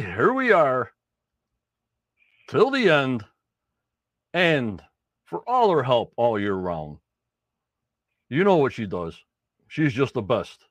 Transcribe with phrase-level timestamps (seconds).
[0.00, 0.92] Here we are
[2.50, 3.24] till the end
[4.34, 4.82] and
[5.24, 6.98] for all her help all year round.
[8.28, 9.18] You know what she does.
[9.68, 10.66] She's just the best.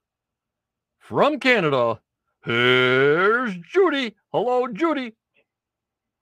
[1.00, 2.00] From Canada,
[2.44, 4.16] here's Judy.
[4.32, 5.14] Hello, Judy.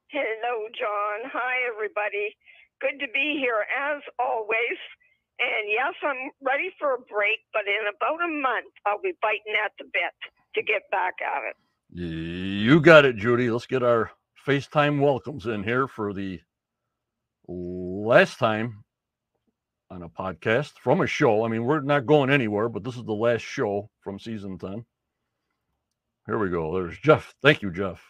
[0.08, 1.30] Hello, John.
[1.34, 2.38] Hi, everybody.
[2.80, 4.80] Good to be here as always.
[5.40, 9.60] And yes, I'm ready for a break, but in about a month, I'll be biting
[9.60, 10.16] at the bit
[10.56, 11.56] to get back at it.
[11.96, 13.52] You got it, Judy.
[13.52, 14.10] Let's get our
[14.48, 16.42] FaceTime welcomes in here for the
[17.48, 18.84] last time
[19.92, 21.46] on a podcast from a show.
[21.46, 24.84] I mean, we're not going anywhere, but this is the last show from season 10.
[26.26, 26.74] Here we go.
[26.74, 27.36] There's Jeff.
[27.44, 28.02] Thank you, Jeff.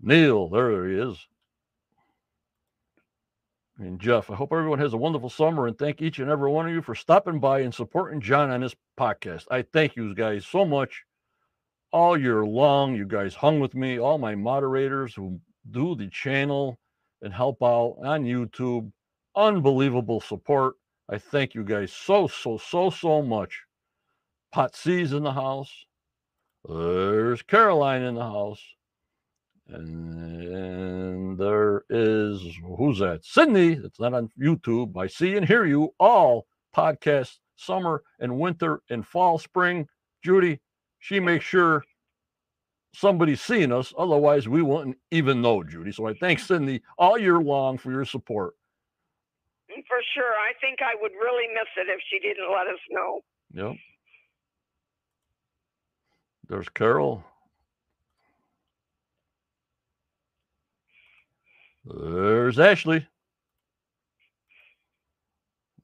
[0.00, 1.18] Neil, there he is.
[3.80, 6.68] And Jeff, I hope everyone has a wonderful summer and thank each and every one
[6.68, 9.46] of you for stopping by and supporting John on this podcast.
[9.50, 11.05] I thank you guys so much
[11.92, 12.94] all year long.
[12.94, 16.78] You guys hung with me, all my moderators who do the channel
[17.22, 18.90] and help out on YouTube.
[19.34, 20.74] Unbelievable support.
[21.08, 23.62] I thank you guys so, so, so, so much.
[24.52, 25.72] Pot C's in the house.
[26.68, 28.62] There's Caroline in the house.
[29.68, 32.40] And there is
[32.76, 33.24] who's that?
[33.24, 33.72] Sydney.
[33.72, 34.96] It's not on YouTube.
[34.96, 39.88] I see and hear you all podcast summer and winter and fall, spring.
[40.22, 40.60] Judy,
[41.06, 41.84] she makes sure
[42.92, 43.94] somebody's seeing us.
[43.96, 45.92] Otherwise, we wouldn't even know, Judy.
[45.92, 48.54] So I thank Cindy all year long for your support.
[49.68, 50.32] For sure.
[50.32, 53.20] I think I would really miss it if she didn't let us know.
[53.52, 53.76] Yep.
[56.48, 57.22] There's Carol.
[61.84, 63.06] There's Ashley.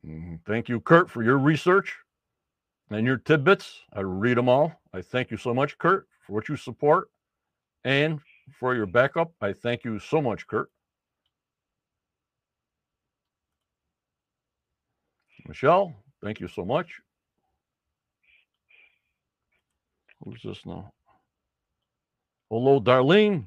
[0.04, 2.01] Mm, thank you, Kurt, for your research
[2.94, 3.80] and your tidbits.
[3.92, 4.72] I read them all.
[4.92, 7.08] I thank you so much, Kurt, for what you support
[7.84, 8.20] and
[8.58, 9.32] for your backup.
[9.41, 10.70] I thank you so much, Kurt.
[15.48, 17.00] Michelle, thank you so much.
[20.25, 20.92] Who's this now?
[22.48, 23.47] Hello, Darlene.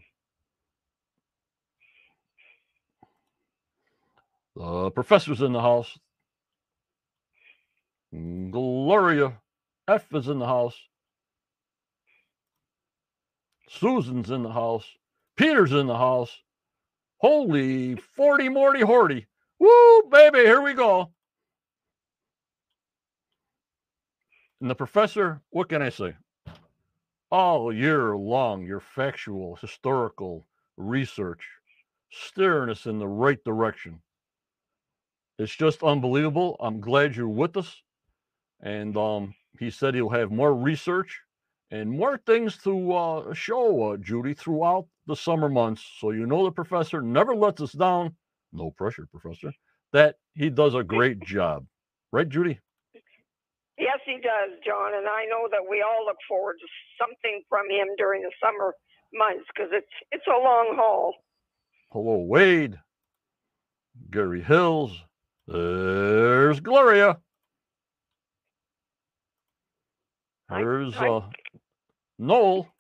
[4.56, 5.98] The professor's in the house.
[8.52, 9.34] Gloria
[9.88, 10.76] F is in the house.
[13.70, 14.86] Susan's in the house.
[15.36, 16.32] Peter's in the house.
[17.18, 19.26] Holy 40 Morty Horty.
[19.60, 21.12] Woo, baby, here we go.
[24.62, 26.16] And the professor, what can I say?
[27.32, 30.46] All year long, your factual, historical
[30.78, 31.44] research
[32.12, 34.00] steering us in the right direction.
[35.38, 36.56] It's just unbelievable.
[36.60, 37.82] I'm glad you're with us.
[38.66, 41.22] And um, he said he'll have more research
[41.72, 45.86] and more things to uh, show, uh, Judy, throughout the summer months.
[46.00, 48.16] So you know the professor never lets us down.
[48.52, 49.54] No pressure, professor.
[49.94, 51.68] That he does a great job.
[52.12, 52.60] Right, Judy?
[53.78, 54.96] Yes, he does, John.
[54.96, 56.68] And I know that we all look forward to
[57.00, 58.74] something from him during the summer
[59.14, 61.14] months because it's it's a long haul.
[61.92, 62.80] Hello, Wade.
[64.10, 65.04] Gary Hills.
[65.48, 67.20] There's Gloria.
[70.50, 71.22] There's uh,
[72.20, 72.68] Noel.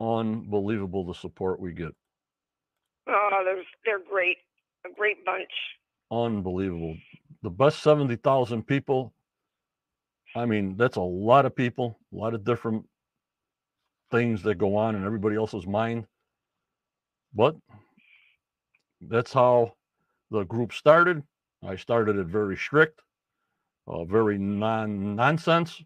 [0.00, 1.94] Unbelievable the support we get.
[3.08, 4.36] Oh, they're they're great,
[4.84, 5.50] a great bunch.
[6.10, 6.96] Unbelievable.
[7.42, 9.14] The best seventy thousand people.
[10.34, 12.84] I mean, that's a lot of people, a lot of different
[14.10, 16.06] things that go on in everybody else's mind.
[17.34, 17.56] But
[19.00, 19.74] that's how
[20.30, 21.22] the group started.
[21.66, 23.00] I started it very strict,
[23.86, 25.82] uh, very non nonsense.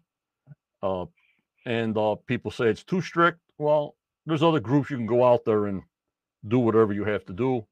[0.81, 1.05] Uh,
[1.65, 3.39] and uh, people say it's too strict.
[3.57, 3.95] Well,
[4.25, 5.83] there's other groups you can go out there and
[6.47, 7.65] do whatever you have to do.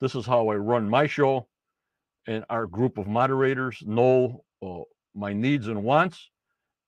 [0.00, 1.48] This is how I run my show,
[2.26, 4.82] and our group of moderators know uh,
[5.14, 6.30] my needs and wants,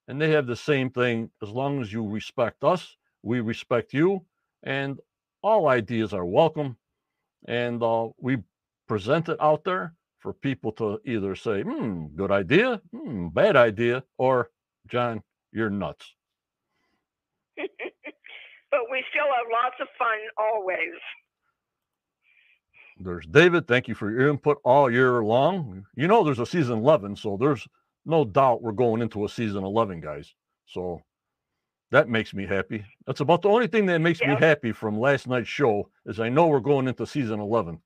[0.09, 1.31] and they have the same thing.
[1.43, 4.25] As long as you respect us, we respect you,
[4.63, 5.01] and
[5.43, 6.77] all ideas are welcome.
[7.47, 8.39] And uh, we
[8.89, 9.95] present it out there
[10.25, 14.49] for people to either say, hmm, good idea, hmm, bad idea, or
[14.89, 15.23] John,
[15.53, 16.15] you're nuts.
[17.57, 20.99] but we still have lots of fun always.
[22.99, 23.69] There's David.
[23.69, 25.85] Thank you for your input all year long.
[25.95, 27.69] You know, there's a season 11, so there's
[28.07, 30.33] no doubt we're going into a season 11, guys.
[30.65, 31.03] So
[31.91, 32.83] that makes me happy.
[33.07, 36.31] That's about the only thing that makes me happy from last night's show is I
[36.31, 37.79] know we're going into season 11.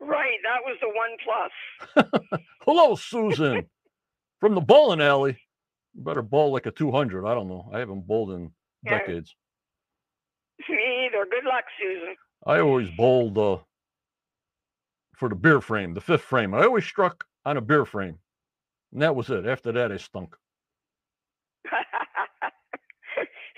[0.00, 2.40] Right, that was the one plus.
[2.62, 3.64] Hello, Susan,
[4.40, 5.38] from the bowling alley.
[5.94, 7.26] better bowl like a 200.
[7.26, 7.70] I don't know.
[7.72, 8.52] I haven't bowled in
[8.84, 8.98] Yeah.
[8.98, 9.34] decades.
[10.68, 11.24] Me either.
[11.30, 12.14] Good luck, Susan.
[12.46, 13.58] I always bowled uh,
[15.16, 16.54] for the beer frame, the fifth frame.
[16.54, 18.18] I always struck on a beer frame.
[18.92, 19.46] And that was it.
[19.46, 20.36] After that, I stunk.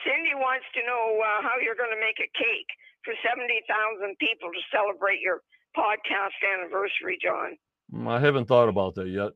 [0.07, 2.71] Cindy wants to know uh, how you're going to make a cake
[3.05, 5.43] for 70,000 people to celebrate your
[5.77, 7.57] podcast anniversary, John.
[7.93, 9.33] Mm, I haven't thought about that yet.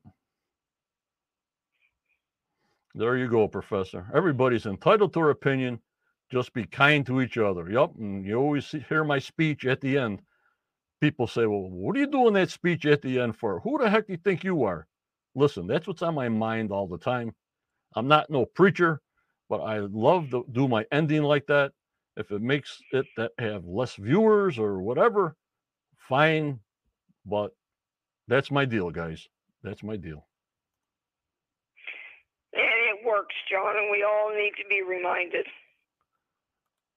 [2.95, 4.07] There you go, Professor.
[4.15, 5.81] Everybody's entitled to their opinion.
[6.31, 7.71] Just be kind to each other.
[7.71, 7.93] Yep.
[7.99, 10.21] And you always hear my speech at the end.
[11.01, 13.61] People say, Well, what are you doing that speech at the end for?
[13.61, 14.87] Who the heck do you think you are?
[15.35, 17.35] Listen, that's what's on my mind all the time.
[17.95, 19.01] I'm not no preacher,
[19.49, 21.73] but I love to do my ending like that.
[22.17, 25.35] If it makes it that have less viewers or whatever,
[26.09, 26.61] fine.
[27.25, 27.53] But
[28.29, 29.29] that's my deal, guys.
[29.63, 30.27] That's my deal.
[32.53, 35.47] And it works, John, and we all need to be reminded.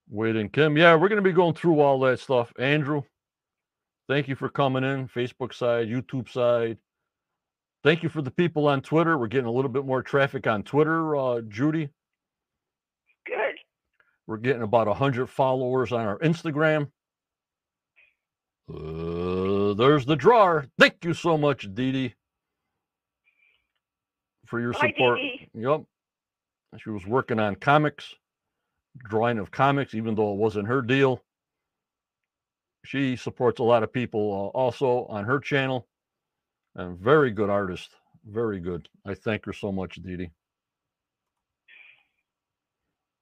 [0.09, 0.77] Wade and Kim.
[0.77, 2.53] Yeah, we're going to be going through all that stuff.
[2.59, 3.03] Andrew,
[4.07, 5.07] thank you for coming in.
[5.07, 6.77] Facebook side, YouTube side.
[7.83, 9.17] Thank you for the people on Twitter.
[9.17, 11.89] We're getting a little bit more traffic on Twitter, uh, Judy.
[13.27, 13.55] Good.
[14.27, 16.89] We're getting about 100 followers on our Instagram.
[18.67, 20.65] Uh, there's the drawer.
[20.79, 22.15] Thank you so much, Dee Dee,
[24.47, 25.19] for your Hi, support.
[25.19, 25.83] Dee Yep.
[26.77, 28.15] She was working on comics,
[28.97, 31.23] drawing of comics, even though it wasn't her deal.
[32.83, 35.87] She supports a lot of people uh, also on her channel.
[36.75, 37.91] And very good artist.
[38.25, 38.89] Very good.
[39.05, 40.31] I thank her so much, Dee Dee.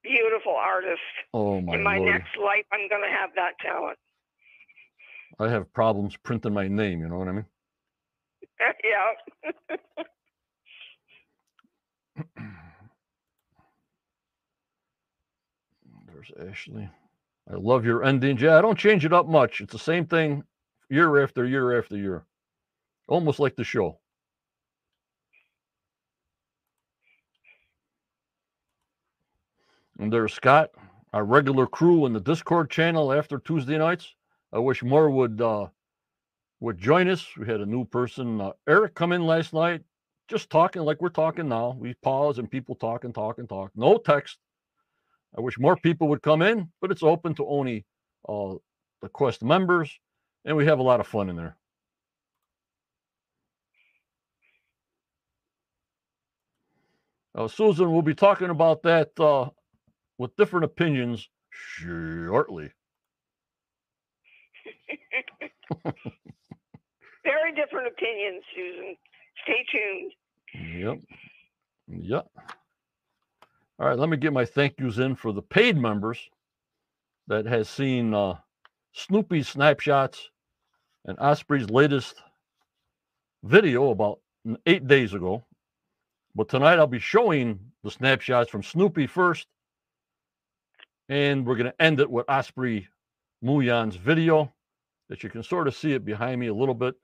[0.03, 0.99] Beautiful artist.
[1.33, 1.77] Oh, my, god.
[1.77, 2.09] In my lord.
[2.11, 3.97] next life, I'm going to have that talent.
[5.39, 7.01] I have problems printing my name.
[7.01, 7.45] You know what I mean?
[8.83, 9.13] yeah.
[16.07, 16.89] There's Ashley.
[17.51, 18.41] I love your endings.
[18.41, 19.59] Yeah, I don't change it up much.
[19.61, 20.43] It's the same thing
[20.89, 22.25] year after year after year.
[23.07, 23.99] Almost like the show.
[29.99, 30.71] And there's Scott,
[31.13, 34.15] our regular crew in the Discord channel after Tuesday nights.
[34.53, 35.67] I wish more would uh
[36.59, 37.27] would join us.
[37.37, 39.81] We had a new person, uh, Eric, come in last night,
[40.29, 41.75] just talking like we're talking now.
[41.77, 43.71] We pause and people talk and talk and talk.
[43.75, 44.37] No text.
[45.37, 47.85] I wish more people would come in, but it's open to only
[48.29, 48.55] uh,
[49.01, 49.91] the Quest members,
[50.45, 51.57] and we have a lot of fun in there.
[57.35, 59.49] Uh, Susan, we'll be talking about that uh,
[60.19, 62.71] with different opinions shortly.
[67.23, 68.95] Very different opinions, Susan.
[69.43, 70.11] Stay tuned.
[70.79, 70.99] Yep.
[71.87, 72.27] Yep.
[73.79, 76.19] All right, let me get my thank yous in for the paid members
[77.27, 78.35] that has seen uh,
[78.93, 80.29] Snoopy's snapshots
[81.05, 82.15] and Osprey's latest
[83.43, 84.19] video about
[84.65, 85.43] eight days ago.
[86.35, 89.47] But tonight I'll be showing the snapshots from Snoopy first,
[91.09, 92.87] and we're going to end it with Osprey
[93.43, 94.52] Muyan's video
[95.13, 96.95] that you can sort of see it behind me a little bit,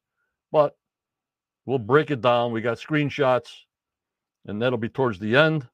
[0.52, 0.76] but
[1.68, 2.52] we'll break it down.
[2.52, 3.52] We got screenshots,
[4.48, 5.68] and that'll be towards the end.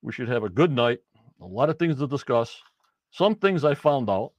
[0.00, 1.00] We should have a good night.
[1.42, 2.62] A lot of things to discuss.
[3.10, 4.32] Some things I found out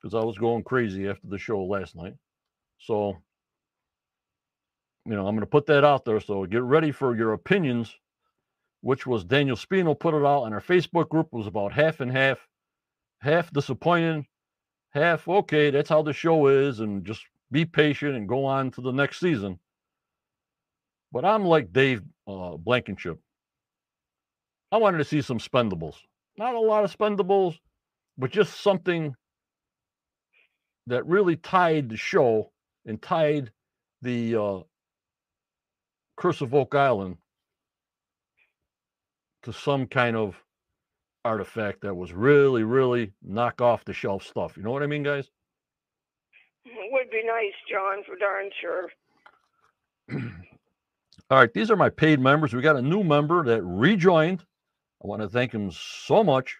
[0.00, 2.14] because I was going crazy after the show last night.
[2.78, 3.18] So,
[5.04, 6.20] you know, I'm going to put that out there.
[6.20, 7.94] So get ready for your opinions,
[8.80, 11.26] which was Daniel Spino put it out on our Facebook group.
[11.34, 12.38] It was about half and half,
[13.20, 14.24] half disappointed,
[14.92, 15.70] half okay.
[15.70, 19.20] That's how the show is, and just be patient and go on to the next
[19.20, 19.58] season.
[21.12, 23.18] But I'm like Dave uh, Blankenship.
[24.70, 25.96] I wanted to see some spendables.
[26.38, 27.58] Not a lot of spendables,
[28.16, 29.14] but just something
[30.86, 32.50] that really tied the show
[32.86, 33.50] and tied
[34.00, 34.58] the uh,
[36.16, 37.18] Curse of Oak Island
[39.42, 40.41] to some kind of
[41.24, 44.56] artifact that was really, really knock off the shelf stuff.
[44.56, 45.30] You know what I mean, guys?
[46.64, 48.88] It would be nice, John, for darn sure.
[51.30, 52.52] All right, these are my paid members.
[52.52, 54.44] We got a new member that rejoined.
[55.02, 56.58] I want to thank him so much.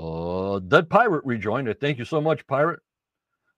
[0.00, 1.68] Uh, Dead Pirate rejoined.
[1.68, 2.80] I thank you so much, Pirate.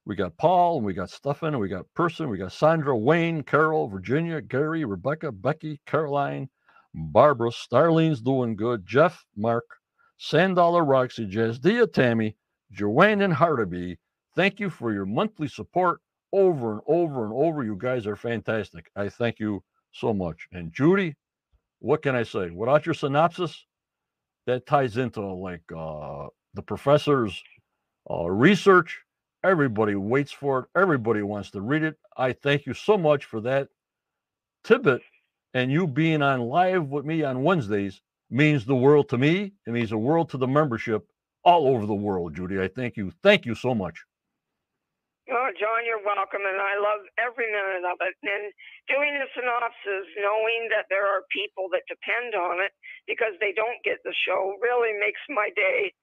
[0.07, 3.43] We got Paul, and we got Stefan, and we got Person, we got Sandra, Wayne,
[3.43, 6.49] Carol, Virginia, Gary, Rebecca, Becky, Caroline,
[6.95, 9.65] Barbara, Starlene's doing good, Jeff, Mark,
[10.23, 12.37] Sandollar, Roxy, Jazdia, Tammy,
[12.71, 13.97] Joanne, and Hardaby.
[14.37, 17.65] Thank you for your monthly support over and over and over.
[17.65, 18.91] You guys are fantastic.
[18.95, 20.47] I thank you so much.
[20.53, 21.17] And Judy,
[21.79, 22.51] what can I say?
[22.51, 23.65] Without your synopsis,
[24.47, 27.43] that ties into like uh, the professor's
[28.11, 28.99] uh, research.
[29.43, 30.65] Everybody waits for it.
[30.79, 31.97] Everybody wants to read it.
[32.15, 33.69] I thank you so much for that
[34.65, 35.01] tidbit.
[35.55, 39.53] And you being on live with me on Wednesdays means the world to me.
[39.67, 41.07] It means the world to the membership
[41.45, 42.61] all over the world, Judy.
[42.61, 43.13] I thank you.
[43.23, 44.05] Thank you so much.
[45.31, 48.19] Oh, John, you're welcome, and I love every minute of it.
[48.27, 48.51] And
[48.91, 52.75] doing the synopsis, knowing that there are people that depend on it
[53.07, 55.95] because they don't get the show, really makes my day,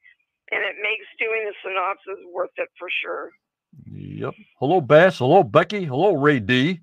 [0.52, 3.32] and it makes doing the synopsis worth it for sure.
[3.92, 4.34] Yep.
[4.60, 5.20] Hello, Bass.
[5.20, 5.84] Hello, Becky.
[5.84, 6.80] Hello, Ray D.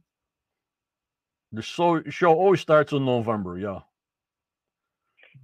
[1.52, 3.58] The show, show always starts in November.
[3.58, 3.80] Yeah.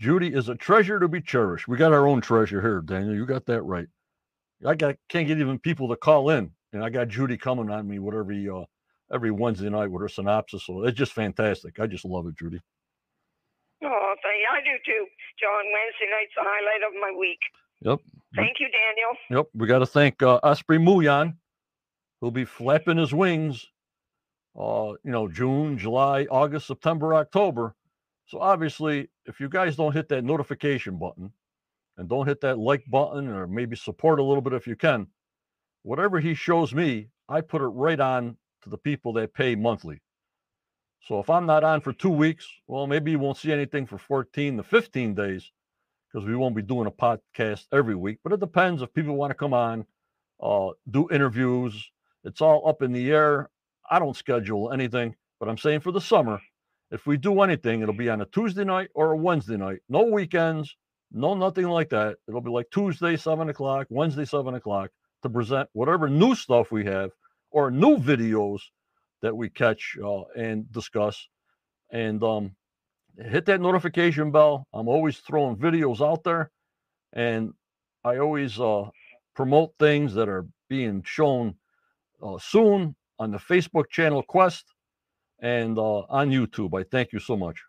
[0.01, 1.69] Judy is a treasure to be cherished.
[1.69, 3.15] We got our own treasure here, Daniel.
[3.15, 3.87] You got that right.
[4.67, 7.87] I got can't get even people to call in, and I got Judy coming on
[7.87, 8.65] me with every uh,
[9.13, 10.65] every Wednesday night with her synopsis.
[10.65, 11.79] So it's just fantastic.
[11.79, 12.61] I just love it, Judy.
[13.85, 14.49] Oh, thank you.
[14.51, 15.07] I do too,
[15.39, 15.65] John.
[15.73, 17.39] Wednesday night's the highlight of my week.
[17.83, 18.01] Yep.
[18.37, 19.41] Thank you, Daniel.
[19.43, 19.47] Yep.
[19.55, 21.35] We got to thank uh, Osprey Muyan,
[22.21, 23.67] who'll be flapping his wings.
[24.59, 27.75] Uh, you know, June, July, August, September, October.
[28.31, 31.33] So obviously, if you guys don't hit that notification button
[31.97, 35.09] and don't hit that like button or maybe support a little bit if you can,
[35.83, 40.01] whatever he shows me, I put it right on to the people that pay monthly.
[41.09, 43.99] So if I'm not on for two weeks, well, maybe you won't see anything for
[43.99, 45.51] 14 to 15 days
[46.07, 48.19] because we won't be doing a podcast every week.
[48.23, 49.85] But it depends if people want to come on,
[50.41, 51.91] uh, do interviews.
[52.23, 53.51] It's all up in the air.
[53.91, 56.41] I don't schedule anything, but I'm saying for the summer,
[56.91, 59.79] if we do anything, it'll be on a Tuesday night or a Wednesday night.
[59.89, 60.77] No weekends,
[61.13, 62.17] no nothing like that.
[62.27, 64.91] It'll be like Tuesday, seven o'clock, Wednesday, seven o'clock
[65.23, 67.11] to present whatever new stuff we have
[67.51, 68.61] or new videos
[69.23, 71.29] that we catch uh, and discuss.
[71.91, 72.57] And um,
[73.19, 74.67] hit that notification bell.
[74.73, 76.51] I'm always throwing videos out there,
[77.13, 77.53] and
[78.05, 78.85] I always uh,
[79.35, 81.55] promote things that are being shown
[82.23, 84.65] uh, soon on the Facebook channel Quest
[85.41, 86.79] and uh, on YouTube.
[86.79, 87.63] I thank you so much.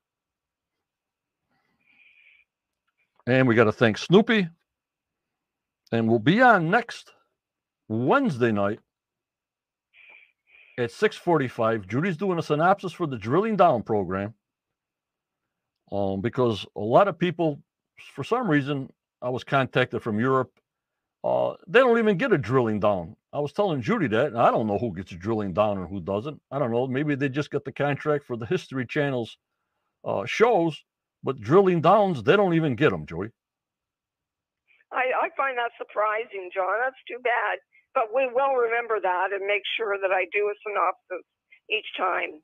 [3.28, 4.48] And we got to thank Snoopy.
[5.92, 7.12] And we'll be on next
[7.88, 8.80] Wednesday night
[10.78, 11.88] at 6:45.
[11.88, 14.34] Judy's doing a synopsis for the drilling down program.
[15.92, 17.62] Um, because a lot of people,
[18.16, 18.90] for some reason,
[19.22, 20.52] I was contacted from Europe.
[21.24, 23.16] Uh, they don't even get a drilling down.
[23.32, 25.88] I was telling Judy that, and I don't know who gets a drilling down and
[25.88, 26.42] who doesn't.
[26.52, 26.88] I don't know.
[26.88, 29.38] Maybe they just got the contract for the History Channel's
[30.04, 30.84] uh, shows,
[31.24, 33.30] but drilling downs, they don't even get them, Joey.
[34.92, 36.74] I, I find that surprising, John.
[36.84, 37.60] That's too bad.
[37.94, 41.26] But we will remember that and make sure that I do a synopsis
[41.70, 42.42] each time.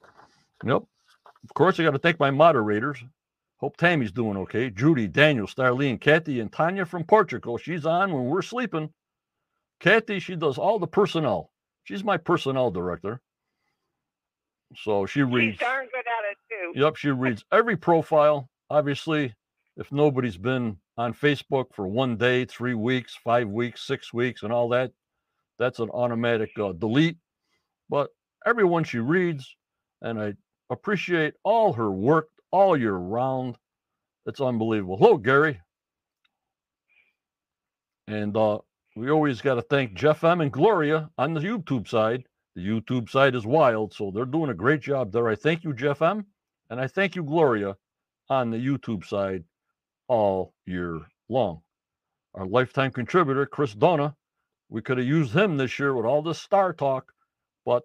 [0.66, 0.84] Yep.
[1.44, 3.04] Of course, I got to thank my moderators.
[3.60, 4.70] Hope Tammy's doing okay.
[4.70, 7.58] Judy, Daniel, Starlene, Kathy, and Tanya from Portugal.
[7.58, 8.90] She's on when we're sleeping.
[9.80, 11.52] Kathy, she does all the personnel.
[11.84, 13.20] She's my personnel director.
[14.76, 15.54] So she reads.
[15.54, 16.80] She's darn good at it too.
[16.80, 18.50] Yep, she reads every profile.
[18.70, 19.34] Obviously,
[19.78, 24.52] if nobody's been on Facebook for one day, three weeks, five weeks, six weeks, and
[24.52, 24.92] all that,
[25.58, 27.18] that's an automatic uh, delete.
[27.90, 28.10] But
[28.46, 29.56] everyone she reads,
[30.02, 30.34] and I
[30.70, 33.56] appreciate all her work all year round.
[34.26, 34.98] It's unbelievable.
[34.98, 35.62] Hello, Gary.
[38.08, 38.60] And uh,
[38.96, 42.24] we always got to thank Jeff M and Gloria on the YouTube side.
[42.56, 45.30] The YouTube side is wild, so they're doing a great job there.
[45.30, 46.26] I thank you, Jeff M,
[46.72, 47.78] and I thank you, Gloria,
[48.30, 49.44] on the YouTube side
[50.08, 51.62] all year long.
[52.34, 54.16] Our lifetime contributor, Chris Donna,
[54.70, 57.14] we could have used him this year with all this star talk,
[57.66, 57.84] but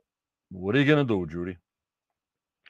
[0.51, 1.59] what are you going to do, Judy?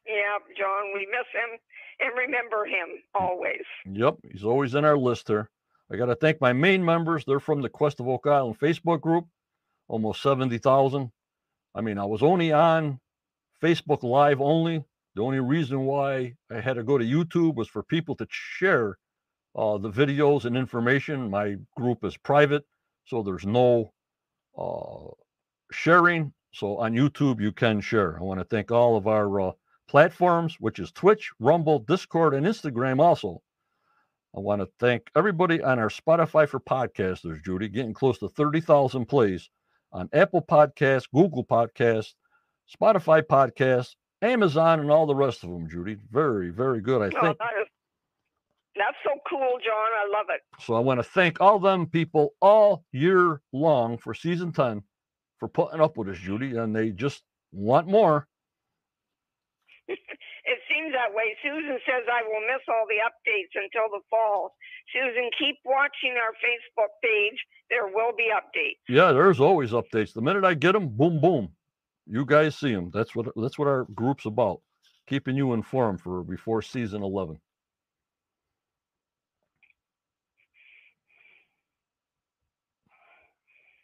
[0.05, 1.59] Yeah, John, we miss him
[2.03, 3.63] and remember him always.
[3.87, 5.49] Yep, he's always in our list here.
[5.91, 7.25] I got to thank my main members.
[7.25, 9.27] They're from the Quest of Oak Island Facebook group,
[9.89, 11.11] almost 70,000.
[11.75, 12.99] I mean, I was only on
[13.63, 14.85] Facebook Live only.
[15.15, 18.97] The only reason why I had to go to YouTube was for people to share
[19.55, 21.29] uh, the videos and information.
[21.31, 22.65] My group is private,
[23.05, 23.93] so there's no
[24.57, 25.13] uh,
[25.71, 26.33] sharing.
[26.55, 28.19] So on YouTube, you can share.
[28.19, 29.53] I want to thank all of our uh,
[29.93, 33.43] platforms, which is Twitch, Rumble, Discord, and Instagram also.
[34.35, 39.05] I want to thank everybody on our Spotify for podcasters, Judy, getting close to 30,000
[39.05, 39.51] plays
[39.93, 42.15] on Apple Podcasts, Google Podcasts,
[42.75, 43.91] Spotify Podcasts,
[44.23, 45.99] Amazon, and all the rest of them, Judy.
[46.11, 47.03] Very, very good.
[47.03, 47.39] I Oh, think.
[47.39, 47.69] that is,
[48.75, 49.75] that's so cool, John.
[49.77, 50.41] I love it.
[50.65, 54.83] So I want to thank all them people all year long for season 10
[55.39, 57.23] for putting up with us, Judy, and they just
[57.53, 58.27] want more.
[60.83, 61.37] Seems that way.
[61.43, 64.57] Susan says I will miss all the updates until the fall.
[64.93, 67.39] Susan, keep watching our Facebook page.
[67.71, 68.79] There will be updates.
[68.89, 70.13] Yeah, there's always updates.
[70.13, 71.51] The minute I get them, boom, boom,
[72.07, 72.91] you guys see them.
[72.93, 74.61] That's what that's what our group's about,
[75.07, 77.39] keeping you informed for before season eleven.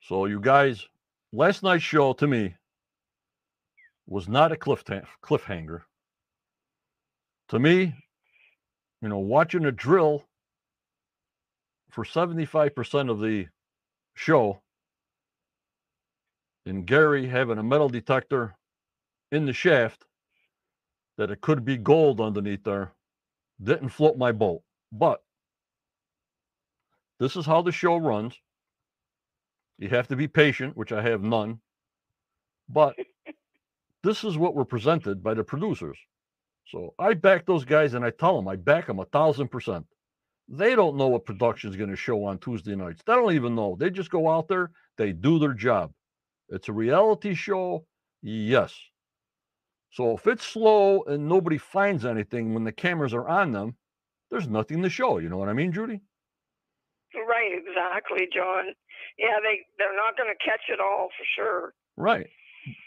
[0.02, 0.86] So you guys,
[1.32, 2.56] last night's show to me
[4.06, 4.82] was not a cliff
[5.22, 5.82] cliffhanger.
[7.48, 7.94] To me,
[9.00, 10.24] you know, watching a drill
[11.90, 13.46] for 75% of the
[14.14, 14.60] show
[16.66, 18.54] and Gary having a metal detector
[19.32, 20.04] in the shaft
[21.16, 22.92] that it could be gold underneath there
[23.62, 24.62] didn't float my boat.
[24.92, 25.22] But
[27.18, 28.34] this is how the show runs.
[29.78, 31.60] You have to be patient, which I have none.
[32.68, 32.96] But
[34.02, 35.98] this is what we're presented by the producers.
[36.70, 39.87] So I back those guys and I tell them I back them a thousand percent.
[40.48, 43.02] They don't know what production is going to show on Tuesday nights.
[43.06, 43.76] They don't even know.
[43.78, 45.92] They just go out there, they do their job.
[46.48, 47.84] It's a reality show.
[48.22, 48.75] Yes.
[49.90, 53.76] So if it's slow and nobody finds anything when the cameras are on them,
[54.30, 55.18] there's nothing to show.
[55.18, 56.00] You know what I mean, Judy?
[57.14, 58.66] Right, exactly, John.
[59.18, 61.75] Yeah, they they're not going to catch it all for sure.
[61.96, 62.28] Right.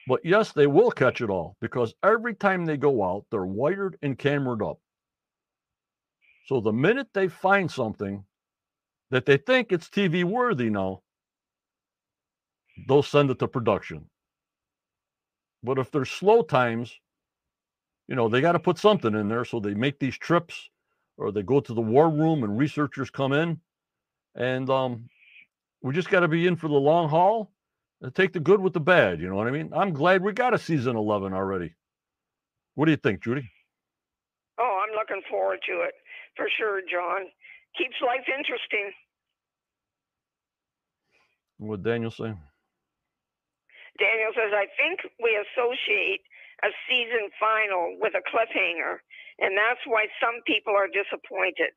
[0.08, 3.98] But yes, they will catch it all because every time they go out, they're wired
[4.02, 4.80] and camered up.
[6.48, 8.26] So the minute they find something
[9.12, 11.02] that they think it's TV worthy now,
[12.88, 14.06] they'll send it to production.
[15.64, 16.94] But if there's slow times,
[18.08, 19.46] you know, they got to put something in there.
[19.46, 20.70] So they make these trips
[21.18, 23.60] or they go to the war room and researchers come in.
[24.36, 25.10] And um,
[25.82, 27.52] we just got to be in for the long haul
[28.04, 29.20] Uh, take the good with the bad.
[29.20, 29.72] You know what I mean?
[29.76, 31.76] I'm glad we got a season 11 already.
[32.76, 33.50] What do you think, Judy?
[34.60, 35.94] Oh, I'm looking forward to it
[36.36, 37.28] for sure, John.
[37.78, 38.92] Keeps life interesting.
[41.58, 42.34] What Daniel say?
[44.00, 46.26] Daniel says, I think we associate
[46.64, 48.98] a season final with a cliffhanger,
[49.38, 51.74] and that's why some people are disappointed.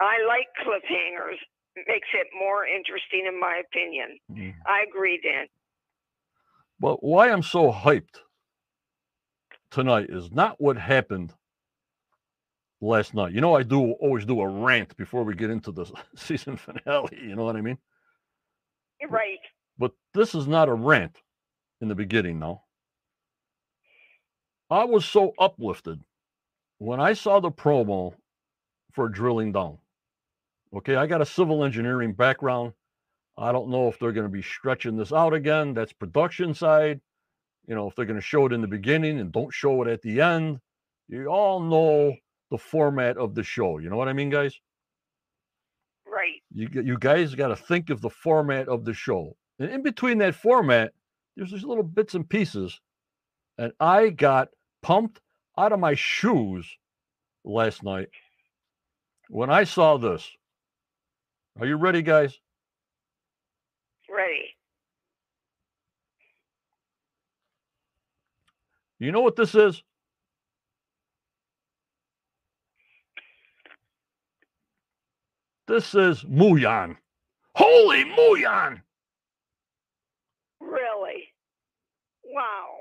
[0.00, 1.40] I like cliffhangers.
[1.76, 4.18] Makes it more interesting, in my opinion.
[4.30, 4.54] Mm.
[4.66, 5.46] I agree, Dan.
[6.80, 8.18] But why I'm so hyped
[9.70, 11.32] tonight is not what happened
[12.80, 13.32] last night.
[13.32, 17.18] You know, I do always do a rant before we get into the season finale.
[17.22, 17.78] You know what I mean?
[19.08, 19.38] Right.
[19.78, 21.16] But this is not a rant
[21.80, 22.62] in the beginning, though.
[24.70, 26.00] I was so uplifted
[26.78, 28.14] when I saw the promo
[28.92, 29.78] for drilling down.
[30.74, 32.72] Okay, I got a civil engineering background.
[33.36, 35.74] I don't know if they're going to be stretching this out again.
[35.74, 37.00] That's production side.
[37.66, 39.88] You know, if they're going to show it in the beginning and don't show it
[39.88, 40.60] at the end.
[41.08, 42.14] You all know
[42.50, 43.78] the format of the show.
[43.78, 44.54] You know what I mean, guys?
[46.06, 46.42] Right.
[46.52, 49.36] You you guys got to think of the format of the show.
[49.58, 50.92] And in between that format,
[51.36, 52.80] there's these little bits and pieces.
[53.58, 54.48] And I got
[54.82, 55.20] pumped
[55.58, 56.66] out of my shoes
[57.44, 58.08] last night
[59.28, 60.28] when I saw this.
[61.58, 62.38] Are you ready, guys?
[64.08, 64.56] Ready.
[68.98, 69.82] You know what this is?
[75.66, 76.96] This is Muon.
[77.54, 78.82] Holy Muon!
[80.60, 81.28] Really?
[82.24, 82.78] Wow.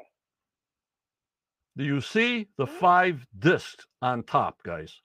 [1.77, 2.77] Do you see the hmm.
[2.79, 5.01] five discs on top, guys?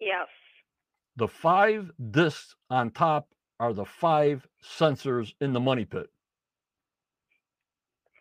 [0.00, 0.28] Yes.
[1.16, 3.28] The five discs on top
[3.60, 6.06] are the five sensors in the money pit.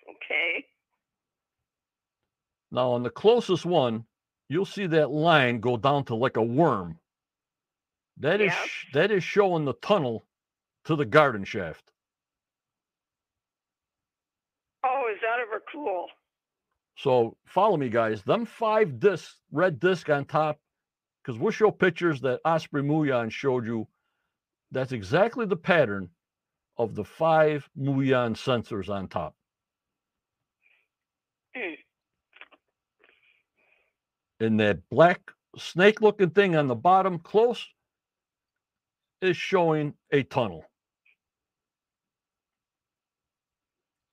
[0.09, 0.65] Okay.
[2.71, 4.05] Now, on the closest one,
[4.49, 6.99] you'll see that line go down to like a worm.
[8.17, 8.53] That is
[8.93, 10.25] that is showing the tunnel
[10.85, 11.91] to the garden shaft.
[14.83, 16.07] Oh, is that ever cool?
[16.97, 18.21] So follow me, guys.
[18.23, 20.59] Them five discs, red disc on top,
[21.23, 23.87] because we'll show pictures that Osprey Muyan showed you.
[24.71, 26.09] That's exactly the pattern
[26.77, 29.35] of the five Muon sensors on top.
[31.55, 31.75] Mm.
[34.39, 35.21] And that black
[35.57, 37.67] snake looking thing on the bottom close
[39.21, 40.65] is showing a tunnel.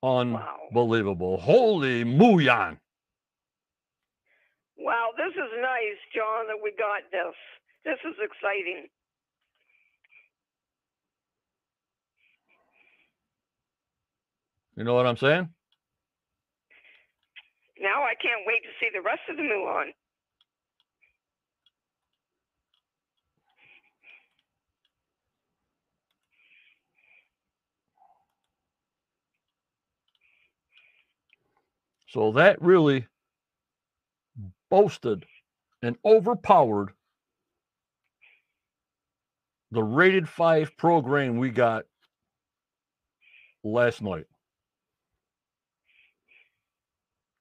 [0.03, 1.37] Unbelievable.
[1.37, 1.43] Wow.
[1.43, 2.79] Holy Muon.
[4.79, 7.35] Wow, this is nice, John, that we got this.
[7.85, 8.87] This is exciting.
[14.77, 15.49] You know what I'm saying?
[17.81, 19.87] Now I can't wait to see the rest of the Muon.
[32.11, 33.07] So that really
[34.71, 35.25] boasted
[35.83, 36.91] and overpowered
[39.71, 41.85] the rated five program we got
[43.63, 44.27] last night.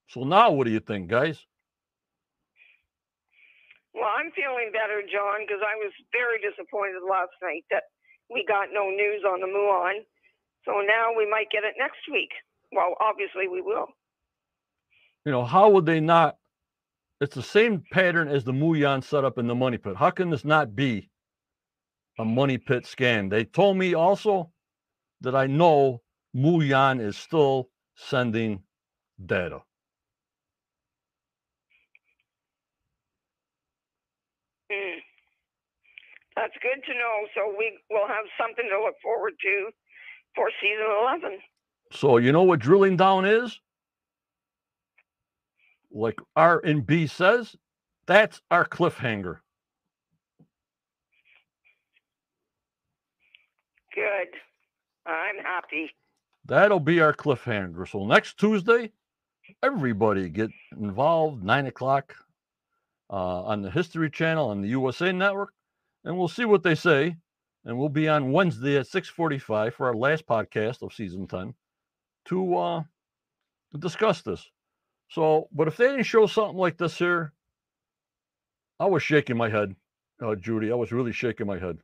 [0.10, 1.46] So now what do you think, guys?
[3.94, 7.84] Well, I'm feeling better, John, because I was very disappointed last night that
[8.30, 10.06] we got no news on the Muon.
[10.66, 12.30] So now we might get it next week.
[12.72, 13.88] Well, obviously we will.
[15.26, 16.38] You know, how would they not?
[17.20, 19.96] It's the same pattern as the Muon setup in the money pit.
[19.98, 21.10] How can this not be
[22.20, 23.30] a money pit scan?
[23.30, 24.52] They told me also
[25.22, 26.02] that I know
[26.36, 28.62] Muon is still sending
[29.26, 29.62] data.
[34.72, 34.98] Mm.
[36.36, 37.28] That's good to know.
[37.34, 39.70] So we will have something to look forward to
[40.36, 40.86] for season
[41.24, 41.40] 11.
[41.92, 43.60] So you know what drilling down is?
[45.92, 47.56] Like R and B says,
[48.08, 49.40] that's our cliffhanger.
[53.94, 54.28] Good.
[55.06, 55.92] I'm happy.
[56.46, 57.90] That'll be our cliffhanger.
[57.90, 58.92] So next Tuesday,
[59.64, 61.44] everybody get involved.
[61.44, 62.16] Nine o'clock
[63.10, 65.54] uh, on the History Channel on the USA Network,
[66.04, 67.16] and we'll see what they say.
[67.66, 71.54] And we'll be on Wednesday at six forty-five for our last podcast of season ten
[72.26, 72.84] to uh,
[73.78, 74.50] discuss this.
[75.10, 77.34] So, but if they didn't show something like this here,
[78.80, 79.76] I was shaking my head,
[80.24, 80.72] uh, Judy.
[80.72, 81.78] I was really shaking my head.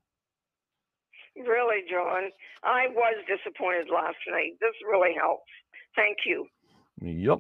[1.35, 2.29] Really, John.
[2.63, 4.51] I was disappointed last night.
[4.59, 5.49] This really helps.
[5.95, 6.45] Thank you.
[7.01, 7.39] Yep.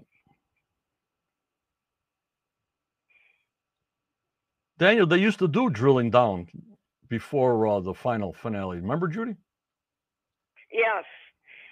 [4.79, 6.47] Daniel, they used to do drilling down
[7.07, 8.77] before uh, the final finale.
[8.77, 9.35] Remember, Judy?
[10.71, 11.05] Yes.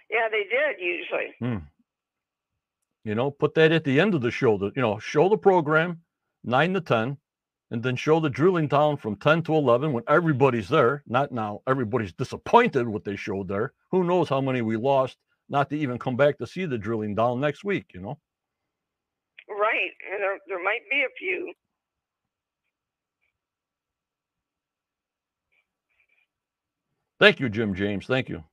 [0.10, 1.34] Yeah, they did usually.
[1.40, 1.66] Hmm.
[3.04, 4.58] You know, put that at the end of the show.
[4.58, 6.02] The, you know, show the program
[6.44, 7.18] nine to ten,
[7.72, 11.04] and then show the drilling down from ten to eleven when everybody's there.
[11.08, 11.62] Not now.
[11.68, 13.74] Everybody's disappointed what they showed there.
[13.90, 15.18] Who knows how many we lost
[15.50, 17.88] not to even come back to see the drilling down next week?
[17.94, 18.20] You know.
[19.50, 21.54] Right, and there there might be a few.
[27.20, 28.06] Thank you, Jim James.
[28.06, 28.44] Thank you.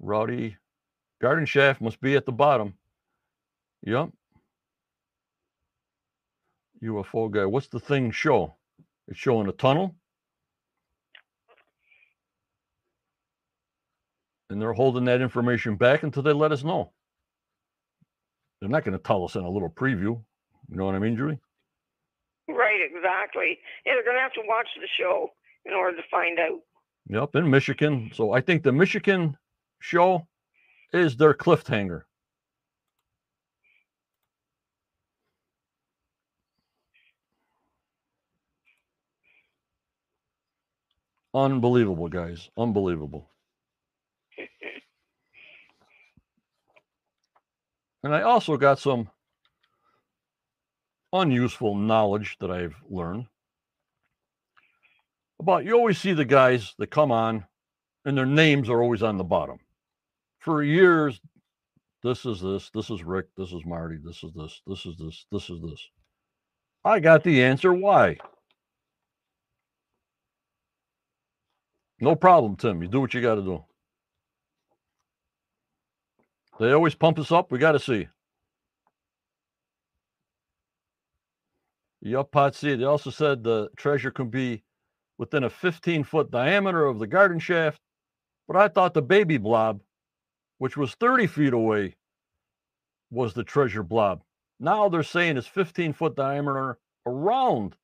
[0.00, 0.56] Rowdy
[1.20, 2.74] garden shaft must be at the bottom.
[3.82, 4.10] Yep.
[6.82, 7.44] UFO guy.
[7.44, 8.54] What's the thing show?
[9.08, 9.94] It's showing a tunnel.
[14.48, 16.92] And they're holding that information back until they let us know.
[18.60, 20.20] They're not going to tell us in a little preview.
[20.68, 21.38] You know what I mean, Julie?
[22.48, 23.58] Right, exactly.
[23.86, 25.28] Yeah, they're going to have to watch the show
[25.64, 26.60] in order to find out.
[27.08, 28.10] Yep, in Michigan.
[28.14, 29.36] So I think the Michigan
[29.78, 30.26] show
[30.92, 32.02] is their cliffhanger.
[41.32, 42.50] Unbelievable, guys.
[42.58, 43.30] Unbelievable.
[48.02, 49.10] And I also got some
[51.12, 53.26] unuseful knowledge that I've learned
[55.40, 57.44] about you always see the guys that come on
[58.04, 59.58] and their names are always on the bottom.
[60.40, 61.20] For years,
[62.02, 65.26] this is this, this is Rick, this is Marty, this is this, this is this,
[65.30, 65.88] this is this.
[66.84, 68.16] I got the answer why.
[72.00, 72.82] No problem, Tim.
[72.82, 73.64] You do what you got to do.
[76.58, 77.52] They always pump us up.
[77.52, 78.08] We got to see.
[82.00, 82.78] Yup, Potsy.
[82.78, 84.62] They also said the treasure can be
[85.18, 87.78] within a 15 foot diameter of the garden shaft,
[88.48, 89.80] but I thought the baby blob,
[90.60, 91.96] which was 30 feet away,
[93.10, 94.20] was the treasure blob.
[94.60, 97.76] Now they're saying it's 15 foot diameter around,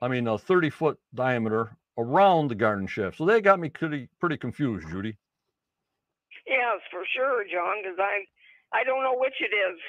[0.00, 3.18] I mean, a 30 foot diameter around the garden shaft.
[3.18, 5.18] So they got me pretty, pretty confused, Judy.
[6.46, 8.22] Yes, for sure, John, because I,
[8.72, 9.80] I don't know which it is.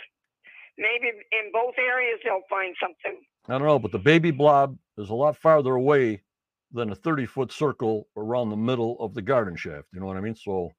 [0.80, 3.22] Maybe in both areas they'll find something.
[3.48, 6.24] I don't know, but the baby blob is a lot farther away
[6.72, 9.90] than a 30 foot circle around the middle of the garden shaft.
[9.94, 10.36] You know what I mean?
[10.36, 10.72] So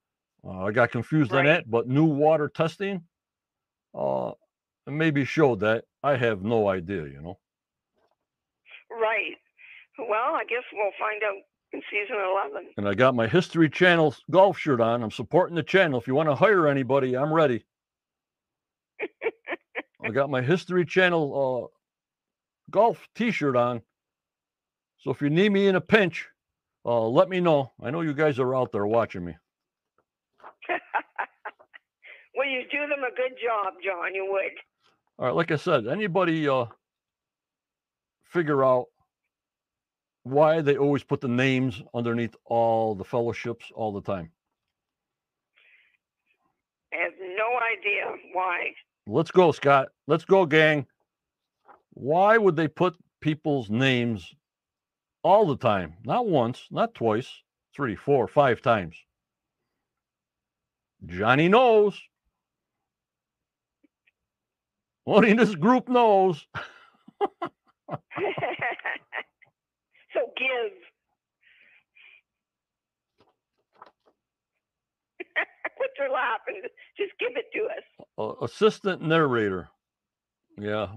[0.45, 3.03] uh, I got confused on that, but new water testing
[3.93, 4.31] uh,
[4.85, 5.85] maybe showed that.
[6.03, 7.39] I have no idea, you know.
[8.91, 9.35] Right.
[9.97, 11.41] Well, I guess we'll find out
[11.73, 12.17] in season
[12.53, 12.73] 11.
[12.77, 15.01] And I got my History Channel golf shirt on.
[15.01, 15.99] I'm supporting the channel.
[15.99, 17.65] If you want to hire anybody, I'm ready.
[20.03, 21.75] I got my History Channel uh,
[22.69, 23.81] golf T-shirt on.
[24.99, 26.27] So if you need me in a pinch,
[26.85, 27.71] uh, let me know.
[27.81, 29.35] I know you guys are out there watching me.
[32.35, 34.13] Well, you do them a good job, John.
[34.13, 34.51] You would.
[35.17, 36.65] All right, like I said, anybody uh,
[38.25, 38.87] figure out
[40.23, 44.31] why they always put the names underneath all the fellowships all the time?
[46.93, 48.73] I have no idea why.
[49.07, 49.89] Let's go, Scott.
[50.07, 50.87] Let's go, gang.
[51.93, 54.33] Why would they put people's names
[55.23, 55.93] all the time?
[56.03, 57.29] Not once, not twice,
[57.75, 58.95] three, four, five times.
[61.05, 62.01] Johnny knows.
[65.07, 66.47] Only this group knows.
[67.21, 67.29] so
[70.35, 70.71] give.
[75.77, 76.61] Quit your laughing.
[76.97, 77.83] Just give it to us.
[78.17, 79.69] Uh, assistant narrator.
[80.57, 80.87] Yeah.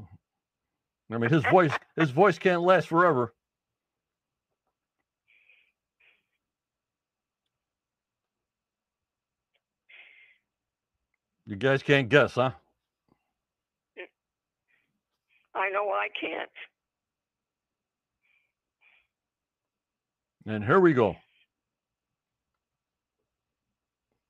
[1.10, 3.34] I mean his voice his voice can't last forever.
[11.46, 12.52] You guys can't guess, huh?
[15.58, 16.50] I know I can't.
[20.46, 21.16] And here we go.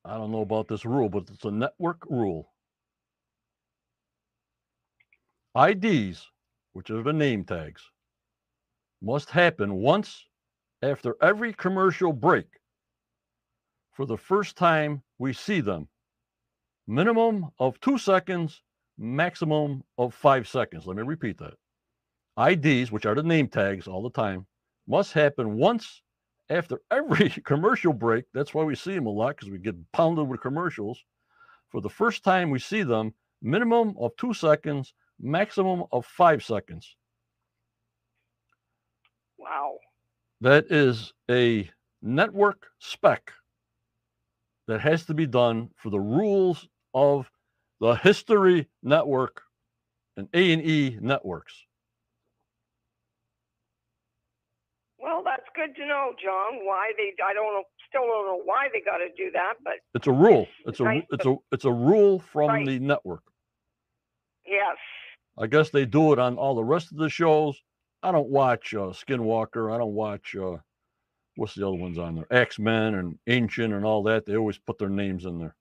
[0.03, 2.51] I don't know about this rule, but it's a network rule.
[5.55, 6.25] IDs,
[6.73, 7.83] which are the name tags,
[9.01, 10.25] must happen once
[10.81, 12.47] after every commercial break
[13.93, 15.87] for the first time we see them.
[16.87, 18.61] Minimum of two seconds,
[18.99, 20.85] maximum of five seconds.
[20.85, 21.55] Let me repeat that.
[22.37, 24.45] IDs, which are the name tags all the time,
[24.87, 26.01] must happen once
[26.49, 28.25] after every commercial break.
[28.33, 31.03] That's why we see them a lot because we get pounded with commercials.
[31.69, 36.95] For the first time we see them, minimum of two seconds, maximum of five seconds.
[39.37, 39.77] Wow.
[40.41, 41.69] That is a
[42.01, 43.31] network spec
[44.67, 47.29] that has to be done for the rules of
[47.79, 49.41] the History Network
[50.17, 51.53] and A&E networks.
[55.01, 56.65] Well, that's good to know, John.
[56.65, 59.73] Why they I don't know still don't know why they got to do that, but
[59.95, 60.47] It's a rule.
[60.65, 61.07] It's a Right.
[61.11, 62.65] it's a it's a rule from Right.
[62.65, 63.23] the network.
[64.45, 64.77] yes.
[65.37, 67.61] I guess they do it on all the rest of the shows.
[68.03, 69.73] I don't watch uh, Skinwalker.
[69.73, 70.57] I don't watch uh,
[71.35, 72.27] what's the other ones on there?
[72.31, 74.25] X Men and Ancient and all that.
[74.25, 75.55] They always put their names in there.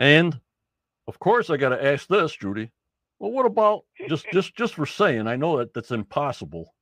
[0.00, 0.40] And
[1.06, 2.70] of course, I got to ask this, Judy.
[3.20, 5.28] Well, what about just just just for saying?
[5.28, 6.74] I know that that's impossible.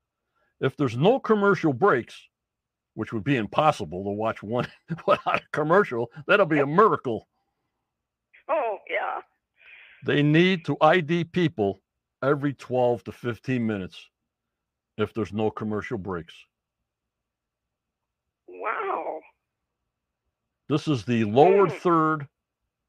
[0.61, 2.16] If there's no commercial breaks,
[2.94, 4.66] which would be impossible to watch one
[5.07, 7.28] without a commercial, that'll be a miracle.
[8.48, 9.20] Oh, yeah.
[10.07, 11.81] They need to ID people
[12.22, 14.09] every 12 to 15 minutes
[14.96, 16.35] if there's no commercial breaks.
[18.48, 19.20] Wow.
[20.68, 21.78] This is the lower Mm.
[21.78, 22.28] third.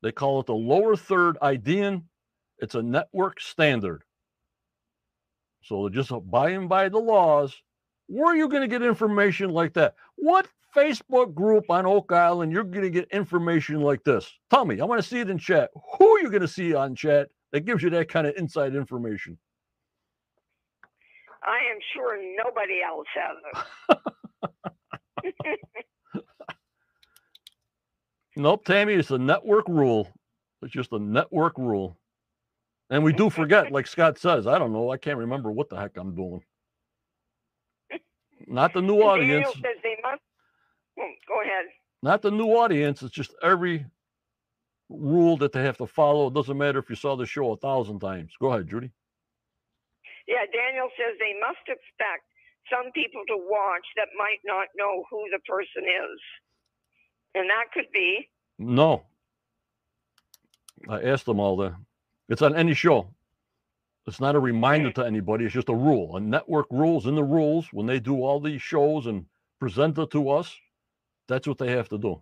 [0.02, 2.04] They call it the lower third IDing.
[2.60, 4.04] It's a network standard.
[5.62, 7.56] So just abiding by the laws.
[8.08, 9.96] Where are you going to get information like that?
[10.16, 14.32] What Facebook group on Oak Island you're going to get information like this?
[14.50, 14.80] Tell me.
[14.80, 15.70] I want to see it in chat.
[15.98, 18.76] Who are you going to see on chat that gives you that kind of inside
[18.76, 19.38] information?
[21.44, 23.38] I am sure nobody else has
[23.92, 23.98] it.
[28.36, 30.08] Nope, Tammy, it's a network rule.
[30.62, 31.98] It's just a network rule.
[32.89, 35.78] And we do forget, like Scott says, I don't know, I can't remember what the
[35.78, 36.44] heck I'm doing.
[38.48, 40.22] Not the new Daniel audience, says they must.
[40.98, 41.65] Hmm, go ahead.
[42.02, 43.02] not the new audience.
[43.04, 43.86] It's just every
[44.89, 46.28] rule that they have to follow.
[46.28, 48.34] It doesn't matter if you saw the show a thousand times.
[48.39, 48.92] Go ahead, Judy.
[50.28, 52.26] Yeah, Daniel says they must expect
[52.72, 56.20] some people to watch that might not know who the person is.
[57.36, 58.30] And that could be.
[58.58, 59.04] No.
[60.89, 61.76] I asked them all that.
[62.30, 63.10] It's on any show.
[64.08, 65.46] It's not a reminder to anybody.
[65.46, 66.18] It's just a rule.
[66.18, 69.26] A network rules in the rules when they do all these shows and
[69.60, 70.56] present it to us.
[71.28, 72.22] That's what they have to do.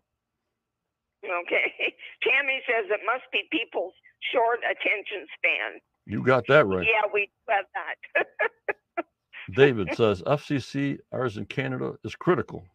[1.23, 1.71] Okay.
[2.23, 3.93] Tammy says it must be people's
[4.33, 5.79] short attention span.
[6.05, 6.85] You got that right.
[6.85, 9.05] Yeah, we have that.
[9.55, 12.65] David says FCC ours in Canada is critical.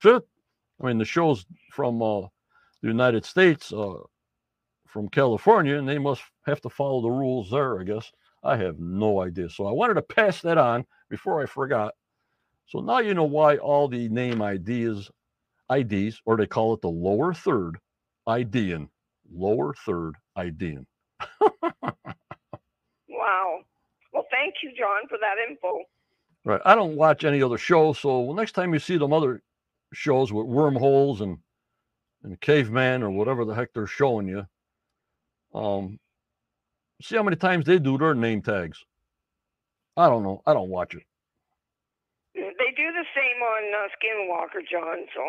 [0.00, 0.22] Shit.
[0.80, 2.22] I mean the shows from uh,
[2.82, 3.94] the United States, uh,
[4.86, 7.80] from California, and they must have to follow the rules there.
[7.80, 8.10] I guess
[8.42, 9.50] I have no idea.
[9.50, 11.94] So I wanted to pass that on before I forgot.
[12.66, 15.10] So now you know why all the name IDs,
[15.70, 17.78] IDs, or they call it the lower third
[18.26, 18.88] IDing,
[19.32, 20.86] lower third IDing.
[21.40, 23.60] wow.
[24.12, 25.80] Well, thank you, John, for that info.
[26.44, 26.60] Right.
[26.64, 29.42] I don't watch any other shows, so next time you see them other
[29.92, 31.38] shows with wormholes and
[32.24, 34.44] and caveman or whatever the heck they're showing you,
[35.54, 35.98] um,
[37.00, 38.84] see how many times they do their name tags.
[39.96, 40.42] I don't know.
[40.46, 41.02] I don't watch it.
[42.34, 45.06] They do the same on uh, Skinwalker, John.
[45.14, 45.22] So.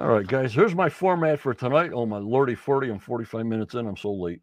[0.00, 0.54] All right, guys.
[0.54, 1.90] Here's my format for tonight.
[1.92, 3.86] Oh my lordy, 40 and 45 minutes in.
[3.86, 4.40] I'm so late.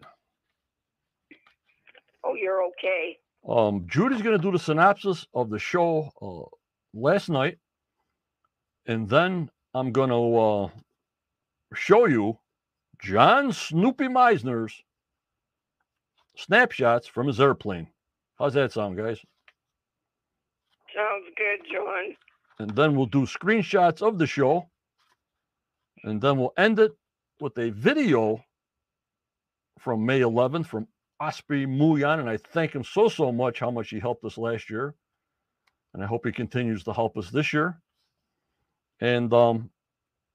[2.24, 3.18] Oh, you're okay.
[3.48, 6.50] Um, Judy's going to do the synopsis of the show uh,
[6.94, 7.58] last night,
[8.86, 10.70] and then I'm going to uh,
[11.74, 12.38] show you
[13.02, 14.84] John Snoopy Meisner's
[16.36, 17.88] snapshots from his airplane.
[18.38, 19.20] How's that sound, guys?
[20.96, 22.16] Sounds good, John.
[22.60, 24.70] And then we'll do screenshots of the show.
[26.04, 26.94] And then we'll end it
[27.40, 28.44] with a video
[29.80, 30.88] from May 11th from
[31.20, 32.20] Osprey Muyan.
[32.20, 34.96] And I thank him so, so much how much he helped us last year.
[35.94, 37.82] And I hope he continues to help us this year.
[39.02, 39.70] And um,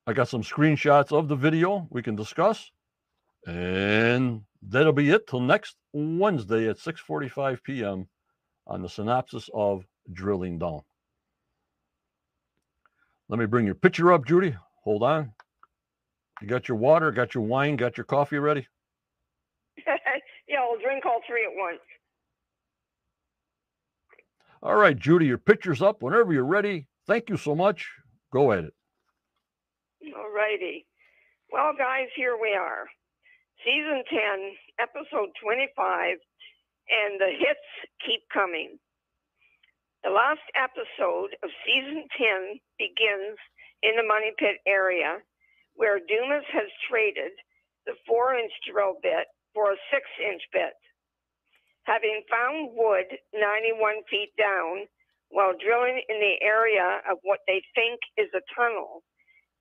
[0.06, 2.70] I got some screenshots of the video we can discuss.
[3.46, 8.08] And that'll be it till next Wednesday at 6:45 p.m.
[8.66, 10.80] on the synopsis of Drilling Down.
[13.28, 14.56] Let me bring your picture up, Judy.
[14.84, 15.32] Hold on.
[16.40, 18.66] You got your water, got your wine, got your coffee ready?
[20.84, 21.80] Drink all three at once.
[24.62, 26.86] All right, Judy, your picture's up whenever you're ready.
[27.06, 27.88] Thank you so much.
[28.32, 28.74] Go at it.
[30.16, 30.86] All righty.
[31.52, 32.86] Well, guys, here we are.
[33.64, 34.18] Season 10,
[34.80, 36.16] episode 25,
[36.88, 37.68] and the hits
[38.04, 38.78] keep coming.
[40.02, 43.40] The last episode of season 10 begins
[43.82, 45.20] in the Money Pit area
[45.76, 47.32] where Dumas has traded
[47.86, 50.74] the four inch drill bit for a six inch bit.
[51.86, 54.88] Having found wood 91 feet down
[55.30, 59.02] while drilling in the area of what they think is a tunnel,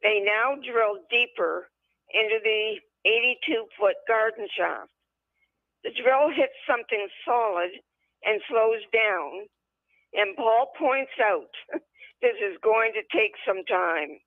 [0.02, 1.70] they now drill deeper
[2.12, 4.92] into the 82 foot garden shaft.
[5.84, 7.72] The drill hits something solid
[8.24, 9.48] and slows down,
[10.14, 11.52] and Paul points out
[12.22, 14.20] this is going to take some time.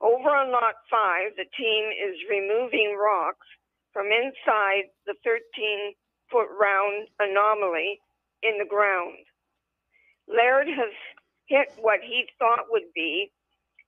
[0.00, 3.46] Over on lot five, the team is removing rocks
[3.92, 5.94] from inside the 13
[6.30, 8.00] foot round anomaly
[8.42, 9.18] in the ground.
[10.28, 10.94] Laird has
[11.46, 13.30] hit what he thought would be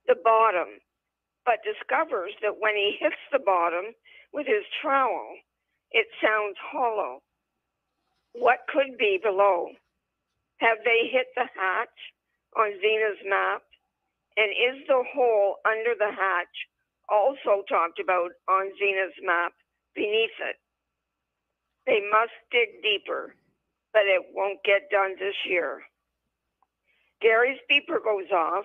[0.06, 0.82] the bottom,
[1.46, 3.94] but discovers that when he hits the bottom
[4.32, 5.36] with his trowel,
[5.92, 7.22] it sounds hollow.
[8.34, 9.68] What could be below?
[10.58, 11.98] Have they hit the hatch
[12.56, 13.62] on Zena's map?
[14.36, 16.56] And is the hole under the hatch
[17.08, 19.52] also talked about on Zena's map
[19.94, 20.56] beneath it?
[21.86, 23.34] They must dig deeper,
[23.92, 25.82] but it won't get done this year.
[27.20, 28.64] Gary's beeper goes off,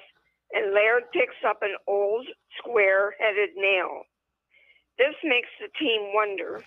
[0.53, 4.03] and Laird picks up an old square headed nail.
[4.97, 6.63] This makes the team wonder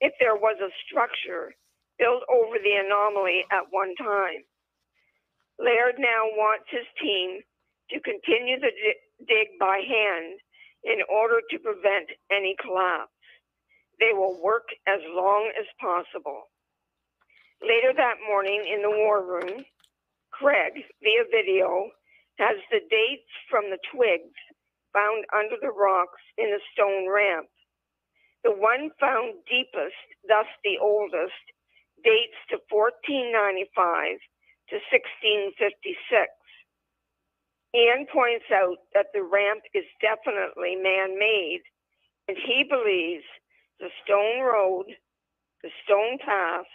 [0.00, 1.54] if there was a structure
[1.98, 4.44] built over the anomaly at one time.
[5.58, 7.40] Laird now wants his team
[7.90, 8.72] to continue the
[9.26, 10.40] dig by hand
[10.84, 13.12] in order to prevent any collapse.
[14.02, 16.50] They will work as long as possible.
[17.62, 19.62] Later that morning in the war room,
[20.34, 21.86] Craig, via video,
[22.42, 24.34] has the dates from the twigs
[24.92, 27.46] found under the rocks in the stone ramp.
[28.42, 31.46] The one found deepest, thus the oldest,
[32.02, 34.18] dates to 1495
[34.74, 35.62] to 1656.
[37.70, 41.62] Ian points out that the ramp is definitely man made,
[42.26, 43.22] and he believes
[43.80, 44.86] the stone road,
[45.62, 46.66] the stone path,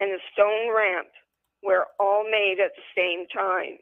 [0.00, 1.08] and the stone ramp
[1.62, 3.78] were all made at the same time.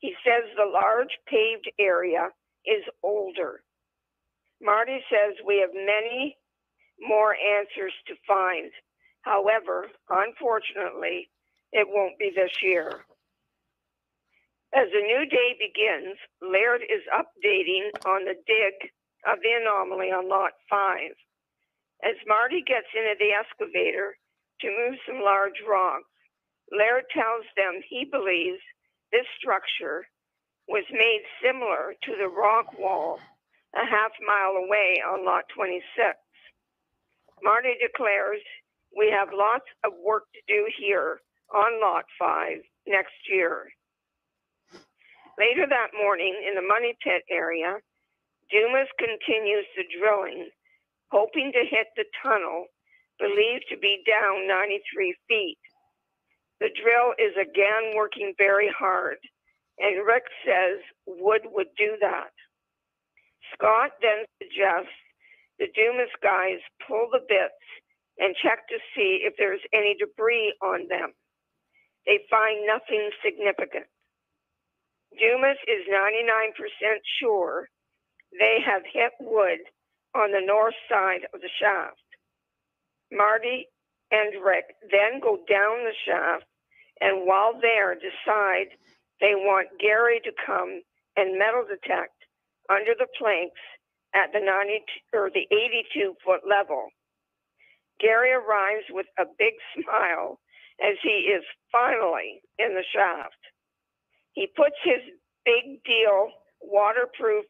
[0.00, 2.28] He says the large paved area
[2.66, 3.62] is older.
[4.60, 6.36] Marty says we have many
[7.00, 8.70] more answers to find.
[9.22, 11.30] However, unfortunately,
[11.72, 13.04] it won't be this year.
[14.74, 18.90] As a new day begins, Laird is updating on the dig
[19.26, 20.98] of the anomaly on Lot 5.
[22.02, 24.16] As Marty gets into the excavator
[24.60, 26.10] to move some large rocks,
[26.72, 28.60] Laird tells them he believes
[29.12, 30.06] this structure
[30.68, 33.20] was made similar to the rock wall
[33.74, 35.82] a half mile away on Lot 26.
[37.42, 38.40] Marty declares
[38.96, 41.20] we have lots of work to do here
[41.54, 43.68] on Lot 5 next year.
[45.38, 47.76] Later that morning, in the Money Pit area,
[48.50, 50.48] Dumas continues the drilling,
[51.10, 52.66] hoping to hit the tunnel
[53.18, 55.58] believed to be down 93 feet.
[56.60, 59.18] The drill is again working very hard,
[59.78, 62.32] and Rick says Wood would do that.
[63.54, 64.96] Scott then suggests
[65.58, 67.62] the Dumas guys pull the bits
[68.18, 71.12] and check to see if there's any debris on them.
[72.06, 73.86] They find nothing significant.
[75.18, 76.56] Dumas is 99%
[77.20, 77.68] sure
[78.38, 79.60] they have hit wood
[80.16, 82.00] on the north side of the shaft.
[83.12, 83.68] Marty
[84.10, 86.44] and Rick then go down the shaft
[87.00, 88.72] and while there decide
[89.20, 90.82] they want Gary to come
[91.16, 92.16] and metal detect
[92.70, 93.60] under the planks
[94.14, 96.88] at the 90 or the 82 foot level.
[98.00, 100.40] Gary arrives with a big smile
[100.82, 103.40] as he is finally in the shaft.
[104.32, 105.00] He puts his
[105.44, 107.46] big deal waterproof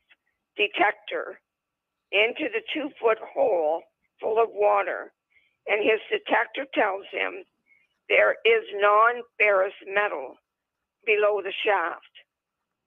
[0.56, 1.40] detector
[2.12, 3.82] into the two foot hole
[4.20, 5.12] full of water,
[5.66, 7.44] and his detector tells him
[8.08, 10.36] there is non ferrous metal
[11.04, 12.10] below the shaft.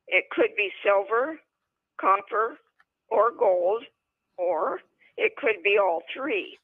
[0.08, 1.40] It could be silver,
[2.00, 2.58] copper,
[3.10, 3.84] or gold,
[4.38, 4.80] or
[5.18, 6.58] it could be all three.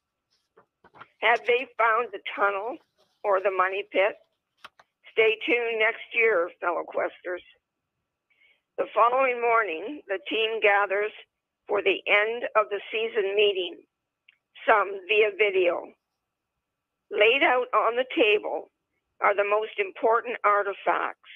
[1.22, 2.78] Have they found the tunnel
[3.24, 4.16] or the money pit?
[5.12, 7.44] Stay tuned next year, fellow questers.
[8.78, 11.12] The following morning, the team gathers
[11.68, 13.78] for the end of the season meeting,
[14.68, 15.84] some via video.
[17.12, 18.72] Laid out on the table
[19.22, 21.30] are the most important artifacts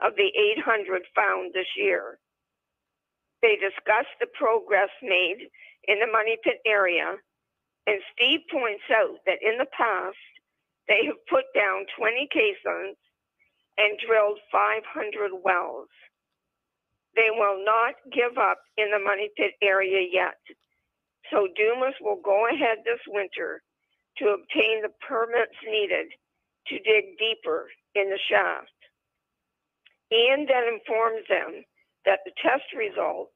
[0.00, 2.18] of the 800 found this year.
[3.42, 5.48] They discuss the progress made
[5.88, 7.16] in the Money Pit area,
[7.86, 10.16] and Steve points out that in the past,
[10.88, 12.96] they have put down 20 caissons
[13.78, 15.88] and drilled 500 wells.
[17.16, 20.40] They will not give up in the Money Pit area yet.
[21.30, 23.62] So Dumas will go ahead this winter
[24.18, 26.08] to obtain the permits needed
[26.68, 28.72] to dig deeper in the shaft.
[30.12, 31.64] Ian then informs them
[32.04, 33.32] that the test results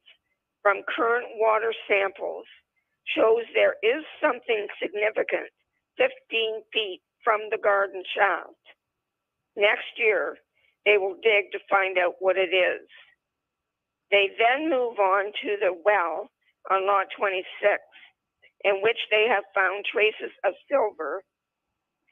[0.61, 2.45] from current water samples
[3.15, 5.49] shows there is something significant
[5.97, 8.61] 15 feet from the garden shaft.
[9.55, 10.37] Next year,
[10.85, 12.87] they will dig to find out what it is.
[14.11, 16.29] They then move on to the well
[16.71, 17.45] on lot 26
[18.63, 21.23] in which they have found traces of silver,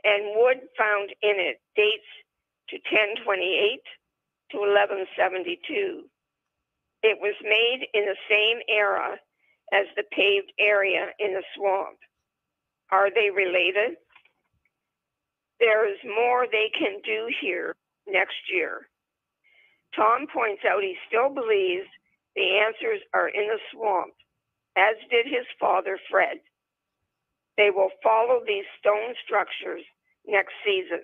[0.04, 2.12] and wood found in it dates
[2.70, 3.82] to 1028
[4.52, 6.04] to 1172.
[7.04, 9.18] It was made in the same era
[9.74, 11.98] as the paved area in the swamp.
[12.92, 13.98] Are they related?
[15.60, 17.76] There is more they can do here
[18.08, 18.88] next year.
[19.96, 21.88] Tom points out he still believes
[22.36, 24.14] the answers are in the swamp
[24.78, 26.38] as did his father Fred.
[27.58, 29.84] They will follow these stone structures
[30.28, 31.04] next season.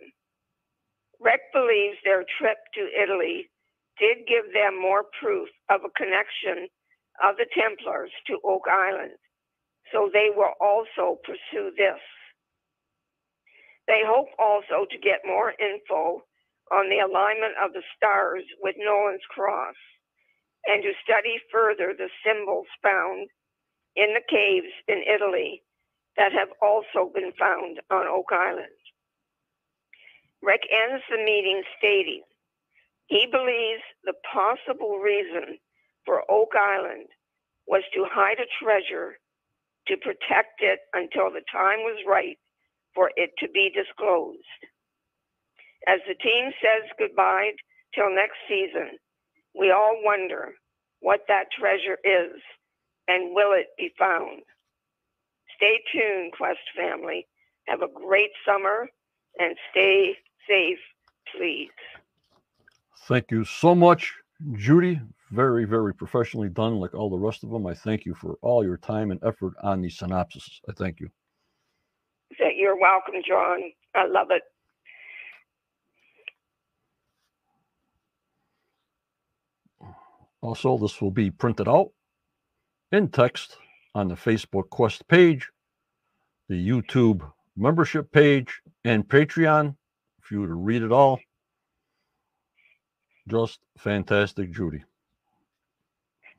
[1.19, 3.49] Rick believes their trip to Italy
[3.99, 6.67] did give them more proof of a connection
[7.23, 9.13] of the Templars to Oak Island,
[9.93, 12.01] so they will also pursue this.
[13.87, 16.23] They hope also to get more info
[16.72, 19.76] on the alignment of the stars with Nolan's cross
[20.65, 23.30] and to study further the symbols found
[23.95, 25.63] in the caves in Italy
[26.17, 28.78] that have also been found on Oak Island.
[30.41, 32.24] Rick ends the meeting stating
[33.11, 35.59] he believes the possible reason
[36.05, 37.07] for Oak Island
[37.67, 39.19] was to hide a treasure
[39.88, 42.38] to protect it until the time was right
[42.95, 44.39] for it to be disclosed.
[45.88, 47.51] As the team says goodbye
[47.95, 48.97] till next season,
[49.57, 50.53] we all wonder
[51.01, 52.41] what that treasure is
[53.07, 54.41] and will it be found?
[55.57, 57.27] Stay tuned, Quest family.
[57.67, 58.88] Have a great summer
[59.39, 60.15] and stay
[60.47, 60.79] safe,
[61.36, 61.69] please.
[63.07, 64.13] Thank you so much,
[64.53, 65.01] Judy.
[65.32, 67.65] Very, very professionally done, like all the rest of them.
[67.65, 70.61] I thank you for all your time and effort on these synopses.
[70.67, 71.09] I thank you.
[72.55, 73.59] You're welcome, John.
[73.95, 74.43] I love it.
[80.41, 81.91] Also, this will be printed out
[82.91, 83.57] in text
[83.93, 85.49] on the Facebook Quest page,
[86.49, 89.75] the YouTube membership page, and Patreon
[90.21, 91.19] for you to read it all.
[93.27, 94.83] Just fantastic, Judy.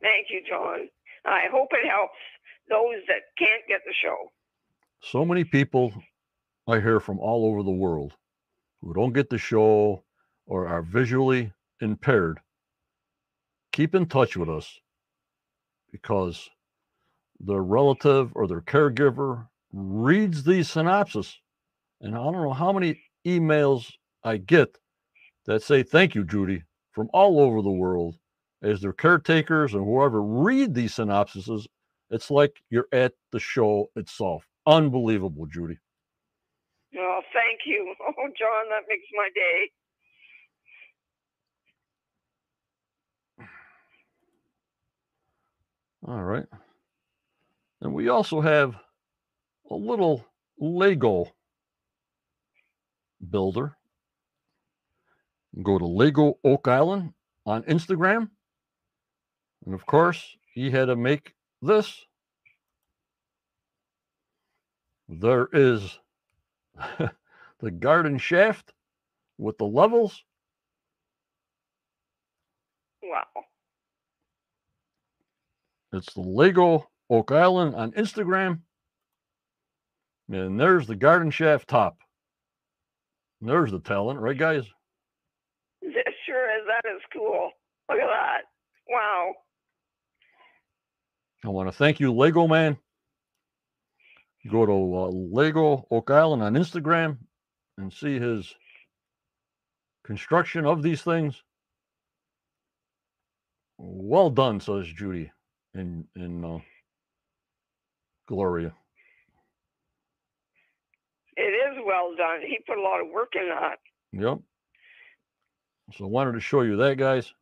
[0.01, 0.89] Thank you, John.
[1.25, 2.19] I hope it helps
[2.69, 4.33] those that can't get the show.
[5.01, 5.93] So many people
[6.67, 8.15] I hear from all over the world
[8.81, 10.03] who don't get the show
[10.47, 12.41] or are visually impaired
[13.73, 14.81] keep in touch with us
[15.91, 16.49] because
[17.41, 21.39] their relative or their caregiver reads these synopses.
[22.01, 23.91] And I don't know how many emails
[24.25, 24.77] I get
[25.47, 26.63] that say, Thank you, Judy,
[26.93, 28.17] from all over the world
[28.63, 31.67] as their caretakers and whoever read these synopsises.
[32.11, 34.45] It's like you're at the show itself.
[34.67, 35.79] Unbelievable, Judy.
[36.97, 37.95] Oh, thank you.
[38.19, 39.71] Oh, John, that makes my day.
[46.07, 46.47] All right.
[47.81, 48.75] And we also have
[49.71, 50.25] a little
[50.59, 51.27] Lego
[53.31, 53.77] builder.
[55.63, 57.13] Go to Lego Oak Island
[57.47, 58.31] on Instagram.
[59.65, 62.05] And of course, he had to make this.
[65.09, 65.99] There is
[67.61, 68.73] the garden shaft
[69.39, 70.25] with the levels.
[73.03, 73.27] Wow.
[75.93, 78.61] It's the Lego Oak Island on Instagram.
[80.31, 81.99] And there's the garden shaft top.
[83.41, 84.65] And there's the talent, right, guys?
[85.83, 86.65] It sure is.
[86.67, 87.51] That is cool.
[87.91, 88.43] Look at that.
[88.89, 89.35] Wow.
[91.45, 92.79] I want to thank you, Lego Man.
[94.51, 97.19] Go to uh, Lego Oak Island on Instagram
[97.77, 98.55] and see his
[100.05, 101.43] construction of these things.
[103.79, 105.31] Well done, says Judy
[105.75, 106.59] in in uh,
[108.29, 108.73] Gloria.
[111.37, 112.41] It is well done.
[112.43, 113.79] He put a lot of work in that.
[114.13, 114.41] Yep.
[115.97, 117.33] So I wanted to show you that, guys.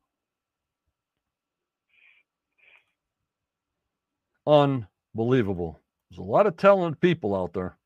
[4.46, 5.78] Unbelievable.
[6.10, 7.76] There's a lot of talented people out there.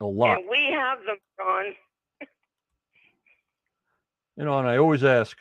[0.00, 0.38] A lot.
[0.38, 1.64] And we have them, John.
[4.36, 5.36] You know, and I always ask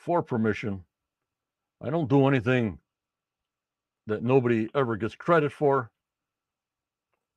[0.00, 0.84] for permission.
[1.82, 2.78] I don't do anything
[4.06, 5.90] that nobody ever gets credit for.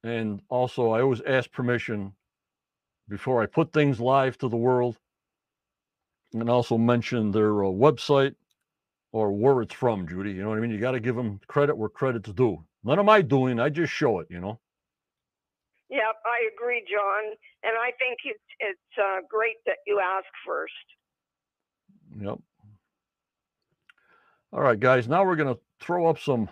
[0.03, 2.14] And also, I always ask permission
[3.07, 4.97] before I put things live to the world.
[6.34, 8.36] And also mention their uh, website
[9.11, 10.32] or where it's from, Judy.
[10.32, 10.72] You know what I mean?
[10.72, 12.64] You got to give them credit where credit's due.
[12.84, 13.59] None of my doing.
[13.59, 14.59] I just show it, you know?
[15.89, 17.36] Yep, I agree, John.
[17.61, 20.74] And I think it's it's uh, great that you ask first.
[22.20, 22.39] Yep.
[24.54, 25.08] All right, guys.
[25.08, 26.47] Now we're going to throw up some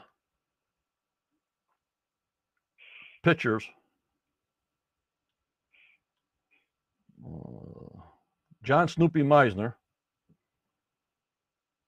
[3.22, 3.64] pictures.
[7.24, 8.00] Uh,
[8.64, 9.76] John Snoopy Meisner.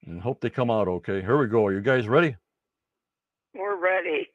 [0.06, 1.20] And hope they come out okay.
[1.20, 1.66] Here we go.
[1.66, 2.36] Are you guys ready?
[3.56, 4.28] We're ready.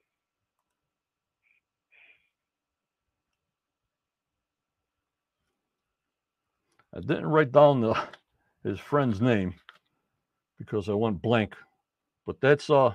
[6.92, 7.96] I didn't write down the,
[8.64, 9.54] his friend's name
[10.58, 11.54] because I went blank.
[12.28, 12.94] But that's uh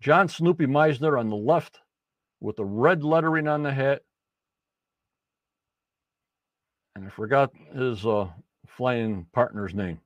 [0.00, 1.80] John Snoopy Meisner on the left
[2.38, 4.02] with the red lettering on the hat.
[6.94, 8.28] And I forgot his uh,
[8.68, 9.98] flying partner's name.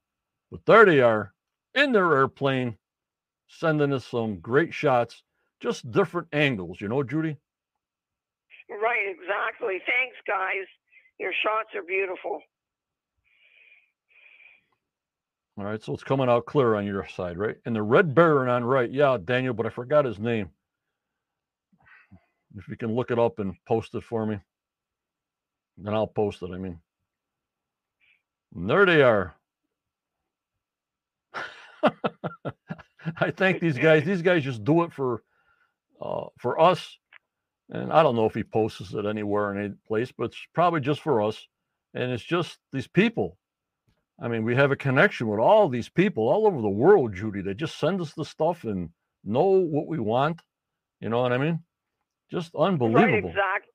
[0.50, 1.34] But there they are
[1.74, 2.78] in their airplane,
[3.46, 5.22] sending us some great shots,
[5.60, 7.36] just different angles, you know, Judy?
[8.70, 9.82] Right, exactly.
[9.84, 10.64] Thanks, guys.
[11.18, 12.40] Your shots are beautiful.
[15.60, 17.56] All right, so it's coming out clear on your side, right?
[17.66, 20.48] And the red baron on right, yeah, Daniel, but I forgot his name.
[22.56, 24.38] If you can look it up and post it for me,
[25.76, 26.50] then I'll post it.
[26.50, 26.80] I mean,
[28.54, 29.36] and there they are.
[33.18, 34.04] I thank these guys.
[34.04, 35.22] These guys just do it for
[36.00, 36.96] uh, for us.
[37.68, 40.80] And I don't know if he posts it anywhere in any place, but it's probably
[40.80, 41.46] just for us.
[41.92, 43.36] And it's just these people.
[44.20, 47.40] I mean, we have a connection with all these people all over the world, Judy.
[47.40, 48.90] They just send us the stuff and
[49.24, 50.42] know what we want.
[51.00, 51.60] You know what I mean?
[52.30, 53.02] Just unbelievable.
[53.02, 53.72] Right, exactly.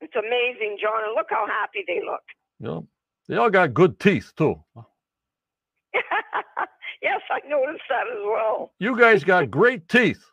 [0.00, 1.04] It's amazing, John.
[1.04, 2.22] And look how happy they look.
[2.58, 2.80] Yeah.
[3.28, 4.60] They all got good teeth, too.
[5.94, 8.72] yes, I noticed that as well.
[8.80, 10.24] You guys got great teeth.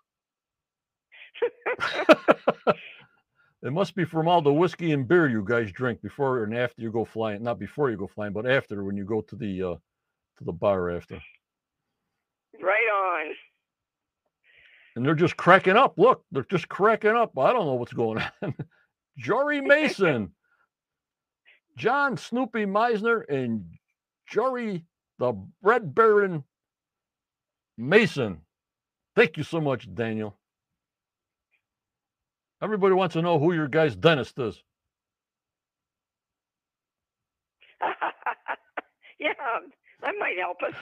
[3.61, 6.81] it must be from all the whiskey and beer you guys drink before and after
[6.81, 7.43] you go flying.
[7.43, 9.75] Not before you go flying, but after when you go to the uh
[10.37, 11.19] to the bar after.
[12.61, 13.35] Right on.
[14.95, 15.97] And they're just cracking up.
[15.97, 17.37] Look, they're just cracking up.
[17.37, 18.55] I don't know what's going on.
[19.17, 20.31] Jory Mason,
[21.77, 23.65] John Snoopy Meisner, and
[24.27, 24.85] Jory
[25.19, 26.45] the Red Baron
[27.77, 28.39] Mason.
[29.15, 30.38] Thank you so much, Daniel.
[32.61, 34.63] Everybody wants to know who your guy's dentist is.
[39.19, 39.33] yeah,
[40.03, 40.73] that might help us.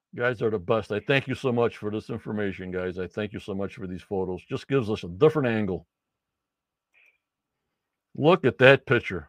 [0.16, 0.92] guys are the best.
[0.92, 2.98] I thank you so much for this information, guys.
[2.98, 4.42] I thank you so much for these photos.
[4.48, 5.86] Just gives us a different angle.
[8.16, 9.28] Look at that picture.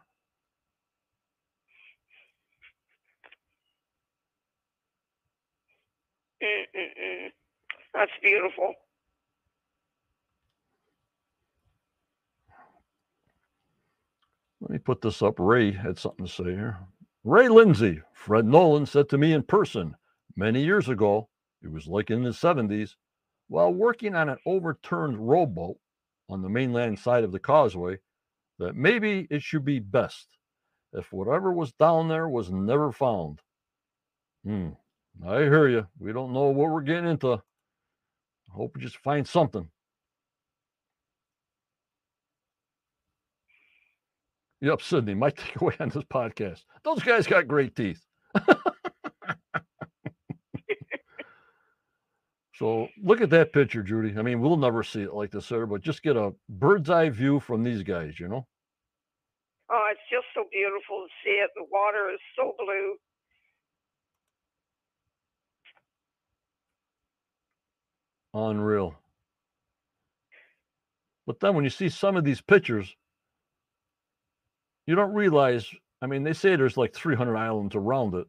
[6.42, 7.28] Mm-mm-mm.
[7.94, 8.74] That's beautiful.
[14.72, 15.34] Me put this up.
[15.38, 16.78] Ray had something to say here.
[17.24, 19.94] Ray Lindsay, Fred Nolan said to me in person
[20.36, 21.28] many years ago,
[21.62, 22.94] it was like in the 70s,
[23.48, 25.76] while working on an overturned rowboat
[26.28, 27.98] on the mainland side of the causeway,
[28.58, 30.26] that maybe it should be best
[30.92, 33.40] if whatever was down there was never found.
[34.44, 34.70] Hmm.
[35.26, 35.86] I hear you.
[35.98, 37.34] We don't know what we're getting into.
[37.34, 37.40] I
[38.50, 39.68] hope we just find something.
[44.62, 46.62] Yep, Sydney, my takeaway on this podcast.
[46.84, 48.00] Those guys got great teeth.
[52.54, 54.16] so look at that picture, Judy.
[54.16, 57.10] I mean, we'll never see it like this, sir, but just get a bird's eye
[57.10, 58.46] view from these guys, you know?
[59.68, 61.50] Oh, it's just so beautiful to see it.
[61.56, 62.94] The water is so blue.
[68.32, 68.94] Unreal.
[71.26, 72.94] But then when you see some of these pictures,
[74.86, 75.68] you don't realize.
[76.00, 78.26] I mean, they say there's like 300 islands around it,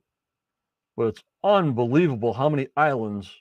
[0.96, 3.32] but it's unbelievable how many islands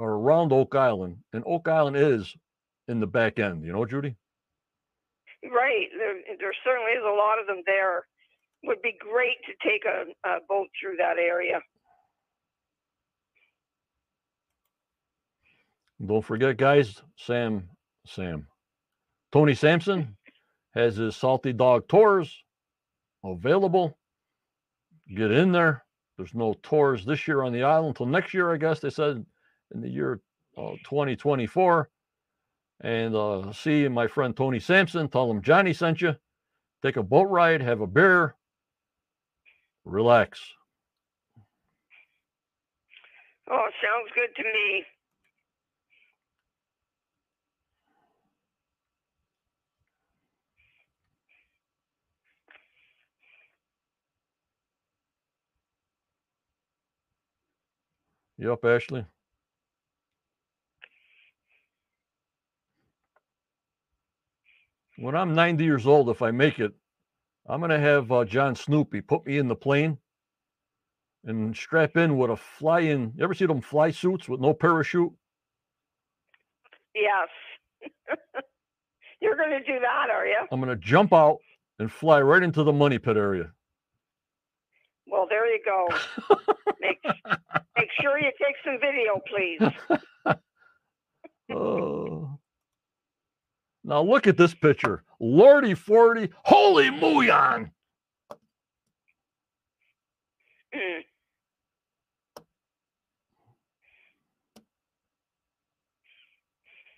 [0.00, 2.34] are around Oak Island, and Oak Island is
[2.88, 3.64] in the back end.
[3.64, 4.16] You know, Judy.
[5.44, 5.86] Right.
[5.96, 8.06] There, there certainly is a lot of them there.
[8.64, 11.60] Would be great to take a, a boat through that area.
[16.04, 17.68] Don't forget, guys, Sam,
[18.06, 18.48] Sam,
[19.32, 20.16] Tony Sampson
[20.74, 22.44] has his Salty Dog tours
[23.26, 23.96] available.
[25.14, 25.84] Get in there.
[26.16, 29.24] There's no tours this year on the island until next year, I guess they said
[29.74, 30.20] in the year
[30.56, 31.90] uh, 2024.
[32.82, 35.08] And uh, see my friend Tony Sampson.
[35.08, 36.14] Tell him Johnny sent you.
[36.82, 38.36] Take a boat ride, have a beer,
[39.84, 40.40] relax.
[43.50, 44.84] Oh, sounds good to me.
[58.38, 59.06] Yep, Ashley.
[64.98, 66.72] When I'm 90 years old, if I make it,
[67.46, 69.98] I'm going to have uh, John Snoopy put me in the plane
[71.24, 73.12] and strap in with a fly in.
[73.16, 75.12] You ever see them fly suits with no parachute?
[76.94, 77.28] Yes.
[79.20, 80.38] You're going to do that, are you?
[80.50, 81.38] I'm going to jump out
[81.78, 83.52] and fly right into the money pit area.
[85.06, 85.88] Well, there you go.
[86.80, 87.00] make,
[87.76, 89.60] make sure you take some video, please.
[91.48, 92.38] Oh.
[93.84, 95.04] Now look at this picture.
[95.20, 96.30] Lordy 40.
[96.44, 97.70] Holy Muyan.
[100.74, 101.00] Mm.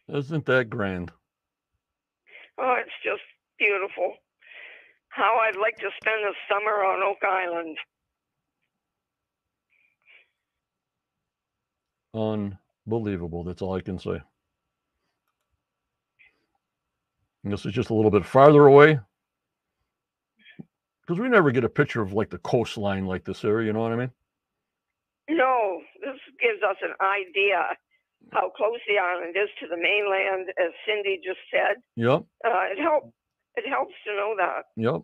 [0.08, 1.12] Isn't that grand?
[2.58, 3.20] Oh, it's just
[3.58, 4.14] beautiful.
[5.10, 7.76] How I'd like to spend the summer on Oak Island.
[12.14, 13.44] Unbelievable.
[13.44, 14.20] That's all I can say.
[17.44, 19.00] And this is just a little bit farther away.
[21.06, 23.80] Because we never get a picture of like the coastline like this area, you know
[23.80, 24.10] what I mean?
[25.30, 27.64] No, this gives us an idea
[28.32, 31.76] how close the island is to the mainland, as Cindy just said.
[31.96, 32.24] Yep.
[32.44, 33.12] Uh, it help.
[33.56, 34.64] It helps to know that.
[34.76, 35.02] Yep.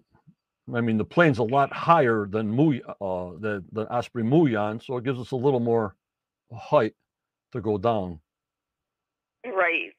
[0.76, 4.96] I mean, the plane's a lot higher than Mu, uh, than, than Osprey Muyan, so
[4.96, 5.96] it gives us a little more
[6.52, 6.94] height
[7.52, 8.20] to go down.
[9.44, 9.92] Right.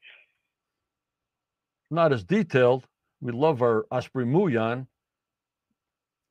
[1.92, 2.86] Not as detailed.
[3.22, 4.88] We love our Osprey Muyan,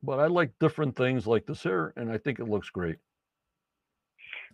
[0.03, 2.97] but I like different things like this here, and I think it looks great.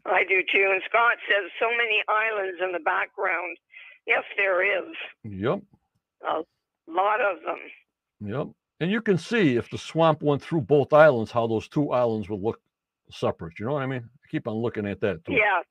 [0.06, 0.70] I do too.
[0.72, 3.56] And Scott says so many islands in the background.
[4.06, 4.94] Yes, there is
[5.24, 5.60] Yep.
[6.26, 6.42] a
[6.88, 7.58] lot of them.
[8.20, 8.48] Yep.
[8.80, 12.30] And you can see if the swamp went through both islands, how those two islands
[12.30, 12.60] would look
[13.12, 13.58] separate.
[13.58, 14.04] You know what I mean?
[14.04, 15.32] I keep on looking at that too.
[15.32, 15.62] Yeah.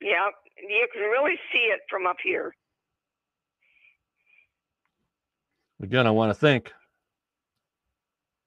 [0.00, 0.28] Yeah.
[0.58, 2.54] You can really see it from up here.
[5.82, 6.72] Again, I want to thank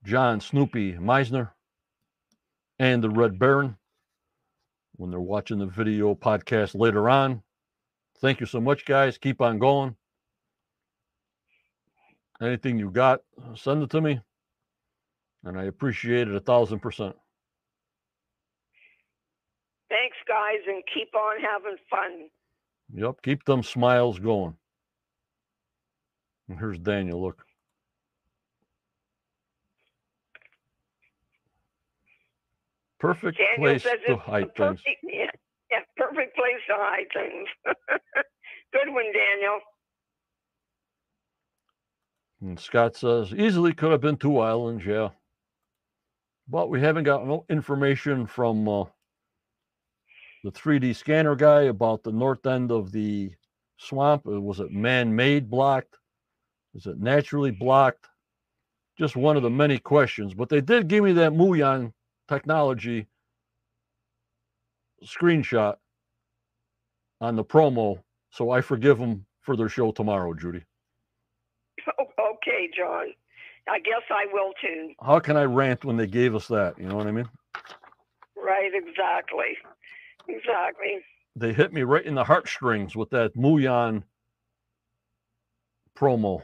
[0.03, 1.51] John Snoopy Meisner
[2.79, 3.77] and the Red Baron
[4.97, 7.41] when they're watching the video podcast later on.
[8.19, 9.17] Thank you so much, guys.
[9.17, 9.95] Keep on going.
[12.41, 13.21] anything you got,
[13.55, 14.19] send it to me.
[15.43, 17.15] And I appreciate it a thousand percent.
[19.91, 22.29] Thanks, guys, and keep on having fun.
[22.93, 24.55] Yep, keep them smiles going.
[26.47, 27.21] And here's Daniel.
[27.21, 27.43] Look.
[33.01, 34.81] Perfect Daniel place to hide things.
[35.03, 35.25] yeah,
[35.69, 37.49] yeah, perfect place to hide things.
[38.71, 39.59] Good one, Daniel.
[42.41, 45.09] And Scott says easily could have been two islands, yeah.
[46.47, 48.85] But we haven't got no information from uh,
[50.43, 53.31] the 3D scanner guy about the north end of the
[53.77, 54.25] swamp.
[54.27, 55.95] Uh, Was it man-made blocked?
[56.73, 58.07] Is it naturally blocked?
[58.97, 60.33] Just one of the many questions.
[60.33, 61.93] But they did give me that Muon
[62.27, 63.07] technology
[65.03, 65.75] screenshot
[67.19, 70.63] on the promo, so I forgive them for their show tomorrow, Judy.
[71.99, 73.07] okay, John.
[73.69, 74.93] I guess I will too.
[75.01, 76.77] How can I rant when they gave us that?
[76.79, 77.29] You know what I mean?
[78.35, 79.57] Right, exactly.
[80.27, 80.99] Exactly.
[81.35, 84.03] They hit me right in the heartstrings with that Muon
[85.97, 86.43] promo.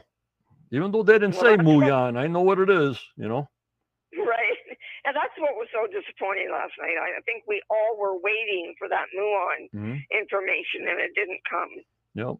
[0.70, 3.48] Even though they didn't Well, say that's what- I know what it is, you know.
[4.16, 4.44] Right.
[5.04, 6.96] And that's what was so disappointing last night.
[6.98, 10.04] I think we all were waiting for that Muon Mhm.
[10.10, 11.70] information and it didn't come.
[12.14, 12.36] Yep.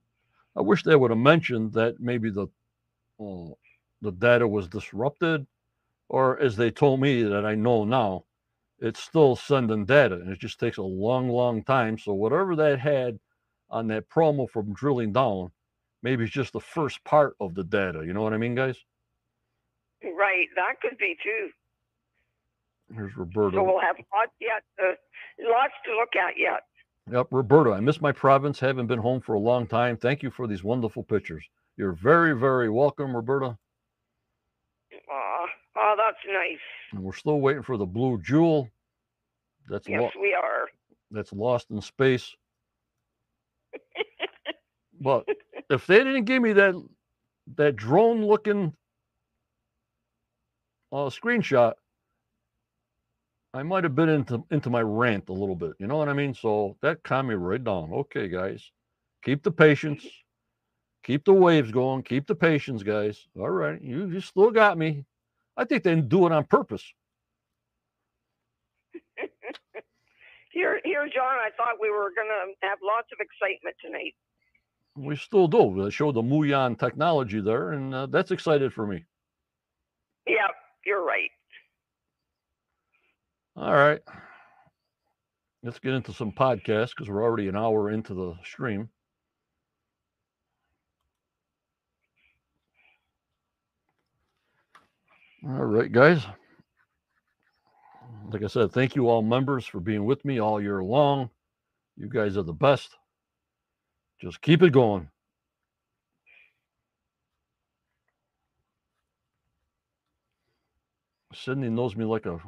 [0.54, 2.46] I wish they would have mentioned that maybe the
[3.20, 3.54] uh,
[4.02, 5.46] the data was disrupted,
[6.10, 8.26] or as they told me that I know now,
[8.80, 11.98] it's still sending data and it just takes a long, long time.
[11.98, 13.18] So whatever that had
[13.70, 15.50] on that promo from drilling down,
[16.02, 18.04] maybe it's just the first part of the data.
[18.04, 18.76] You know what I mean, guys?
[20.02, 20.46] Right.
[20.56, 21.48] That could be too.
[22.94, 23.56] Here's Roberta.
[23.56, 24.94] So we'll have lots yet, uh,
[25.40, 26.62] lots to look at yet.
[27.10, 27.72] Yep, Roberto.
[27.72, 28.60] I miss my province.
[28.60, 29.96] Haven't been home for a long time.
[29.96, 31.44] Thank you for these wonderful pictures.
[31.76, 33.56] You're very, very welcome, Roberta.
[35.10, 35.46] Aw,
[35.78, 36.58] oh, that's nice.
[36.92, 38.70] And we're still waiting for the blue jewel.
[39.68, 40.66] That's Yes, lo- we are.
[41.10, 42.34] that's lost in space.
[45.00, 45.26] but
[45.70, 46.74] if they didn't give me that
[47.56, 48.74] that drone looking
[50.92, 51.74] uh, screenshot,
[53.54, 55.72] I might have been into into my rant a little bit.
[55.78, 56.34] You know what I mean?
[56.34, 57.92] So that calmed me right down.
[57.92, 58.70] Okay, guys,
[59.24, 60.06] keep the patience,
[61.04, 63.26] keep the waves going, keep the patience, guys.
[63.38, 65.04] All right, you you still got me.
[65.58, 66.84] I think they didn't do it on purpose.
[70.52, 71.36] Here, here, John.
[71.38, 74.14] I thought we were gonna have lots of excitement tonight.
[74.96, 75.84] We still do.
[75.84, 79.04] They show the Muon technology there, and uh, that's excited for me.
[80.26, 80.50] Yep,
[80.86, 81.30] you're right.
[83.56, 84.00] All right.
[85.62, 88.88] Let's get into some podcasts because we're already an hour into the stream.
[95.44, 96.26] All right, guys.
[98.30, 101.30] Like I said, thank you all members for being with me all year long.
[101.96, 102.90] You guys are the best.
[104.20, 105.08] Just keep it going.
[111.34, 112.38] Sydney knows me like a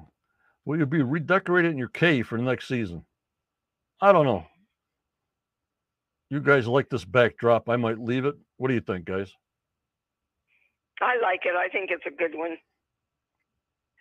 [0.64, 3.04] Will you be redecorating your cave for the next season?
[4.00, 4.44] I don't know.
[6.28, 7.68] You guys like this backdrop.
[7.68, 8.34] I might leave it.
[8.56, 9.32] What do you think, guys?
[11.00, 11.54] I like it.
[11.56, 12.56] I think it's a good one.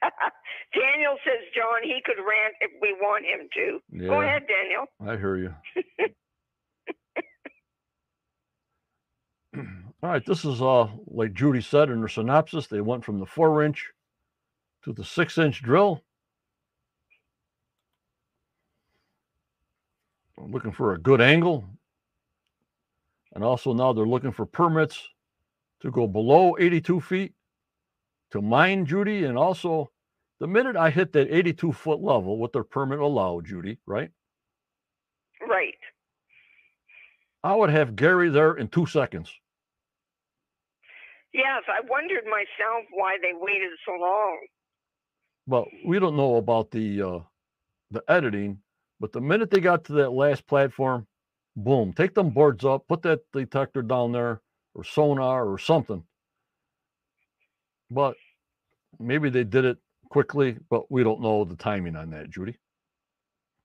[0.73, 3.79] Daniel says, John, he could rant if we want him to.
[4.07, 4.85] Go ahead, Daniel.
[5.01, 5.53] I hear you.
[10.03, 12.67] All right, this is uh like Judy said in her synopsis.
[12.67, 13.87] They went from the four inch
[14.83, 16.03] to the six inch drill.
[20.39, 21.65] I'm Looking for a good angle.
[23.35, 25.01] And also now they're looking for permits
[25.81, 27.33] to go below 82 feet
[28.31, 29.23] to mine, Judy.
[29.25, 29.91] And also
[30.39, 34.09] the minute I hit that 82 foot level, what their permit allowed, Judy, right?
[35.47, 35.75] Right.
[37.43, 39.31] I would have Gary there in two seconds.
[41.33, 44.39] Yes, I wondered myself why they waited so long.
[45.47, 47.19] But we don't know about the uh,
[47.91, 48.59] the editing.
[48.99, 51.07] But the minute they got to that last platform,
[51.55, 54.41] boom, take them boards up, put that detector down there,
[54.75, 56.03] or sonar or something.
[57.91, 58.15] But
[58.99, 59.77] maybe they did it
[60.09, 62.55] quickly, but we don't know the timing on that, Judy.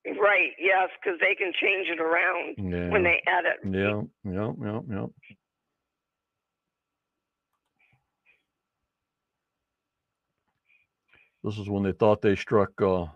[0.06, 0.50] Right.
[0.58, 2.90] Yes, because they can change it around Yeah.
[2.90, 3.60] when they edit.
[3.64, 5.06] Yeah, yeah, yeah, yeah.
[11.42, 13.06] This is when they thought they struck uh,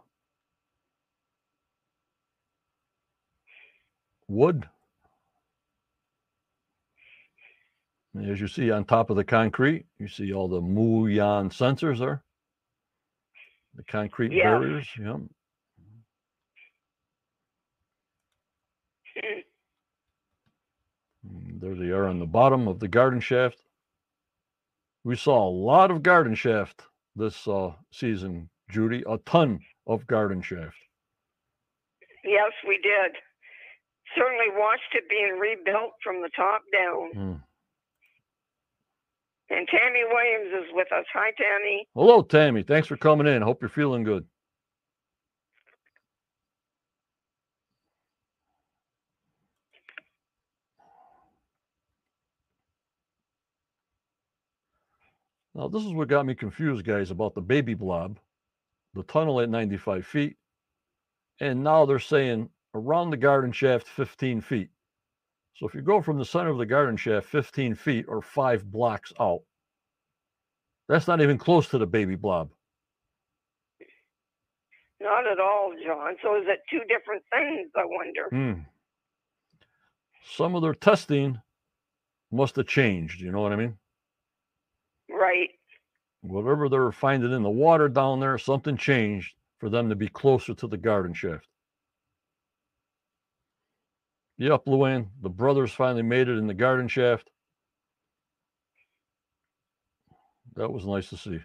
[4.28, 4.68] wood.
[8.07, 11.98] And as you see on top of the concrete, you see all the Muon sensors
[11.98, 12.22] there.
[13.76, 14.44] The concrete Yes.
[14.44, 14.88] barriers.
[14.98, 15.20] Yep.
[21.26, 21.60] Mm.
[21.60, 23.62] There they are on the bottom of the garden shaft.
[25.04, 26.82] We saw a lot of garden shaft
[27.16, 29.02] this uh, season, Judy.
[29.08, 30.76] A ton of garden shaft.
[32.24, 33.16] Yes, we did.
[34.16, 37.12] Certainly watched it being rebuilt from the top down.
[37.16, 37.42] Mm.
[39.50, 41.06] And Tammy Williams is with us.
[41.14, 41.88] Hi, Tammy.
[41.94, 42.62] Hello, Tammy.
[42.62, 43.42] Thanks for coming in.
[43.42, 44.26] Hope you're feeling good.
[55.54, 58.18] Now, this is what got me confused, guys, about the baby blob,
[58.94, 60.36] the tunnel at 95 feet,
[61.40, 64.70] and now they're saying around the garden shaft 15 feet.
[65.58, 68.70] So if you go from the center of the garden shaft 15 feet or five
[68.70, 69.40] blocks out,
[70.88, 72.50] that's not even close to the baby blob.
[75.00, 76.14] Not at all, John.
[76.22, 78.28] So is it two different things, I wonder?
[78.30, 78.60] Hmm.
[80.24, 81.40] Some of their testing
[82.30, 83.20] must have changed.
[83.20, 83.76] You know what I mean?
[85.10, 85.50] Right.
[86.20, 90.08] Whatever they were finding in the water down there, something changed for them to be
[90.08, 91.48] closer to the garden shaft.
[94.38, 97.30] Yep, Luann, the brothers finally made it in the garden shaft.
[100.56, 101.40] That was nice to see.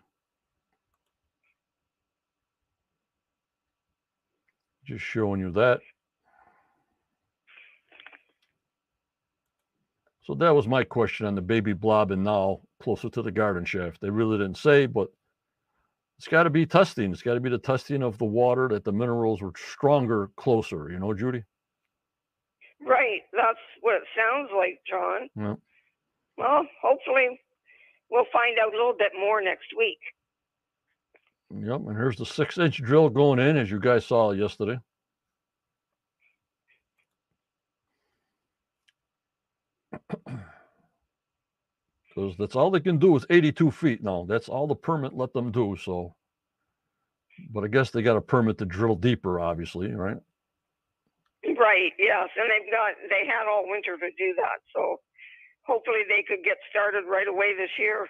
[4.85, 5.81] Just showing you that.
[10.23, 13.65] So that was my question on the baby blob and now closer to the garden
[13.65, 13.99] shaft.
[14.01, 15.09] They really didn't say, but
[16.17, 17.11] it's got to be testing.
[17.11, 20.89] It's got to be the testing of the water that the minerals were stronger closer,
[20.91, 21.43] you know, Judy?
[22.85, 23.21] Right.
[23.33, 25.29] That's what it sounds like, John.
[25.35, 25.55] Yeah.
[26.37, 27.39] Well, hopefully
[28.09, 29.99] we'll find out a little bit more next week.
[31.55, 31.81] Yep.
[31.87, 34.79] And here's the six inch drill going in, as you guys saw yesterday.
[42.15, 44.25] Because that's all they can do is 82 feet now.
[44.27, 45.75] That's all the permit let them do.
[45.81, 46.15] So,
[47.51, 50.17] but I guess they got a permit to drill deeper, obviously, right?
[51.45, 51.91] Right.
[51.99, 52.29] Yes.
[52.37, 54.59] And they've got, they had all winter to do that.
[54.73, 54.99] So
[55.65, 58.07] hopefully they could get started right away this year.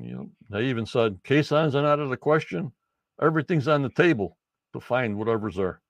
[0.00, 0.26] Yep.
[0.50, 2.72] They even said caissons are not out of the question.
[3.20, 4.36] Everything's on the table
[4.72, 5.80] to find whatever's there.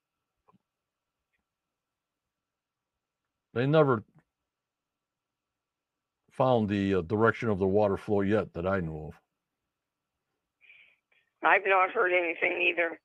[3.52, 4.04] They never
[6.30, 9.14] found the uh, direction of the water flow yet that I know of.
[11.42, 12.98] I've not heard anything either.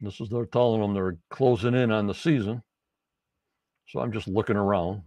[0.00, 2.62] This is they're telling them they're closing in on the season.
[3.88, 5.02] So I'm just looking around.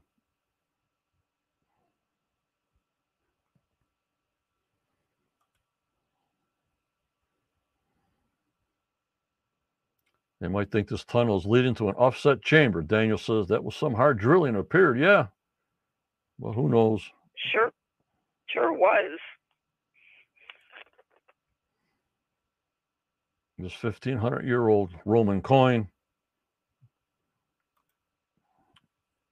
[10.42, 12.82] They might think this tunnel is leading to an offset chamber.
[12.82, 15.00] Daniel says that was some hard drilling appeared.
[15.00, 15.28] Yeah.
[16.40, 17.10] Well, who knows?
[17.52, 17.72] Sure.
[18.48, 19.20] Sure was.
[23.62, 25.90] This 1500 year old Roman coin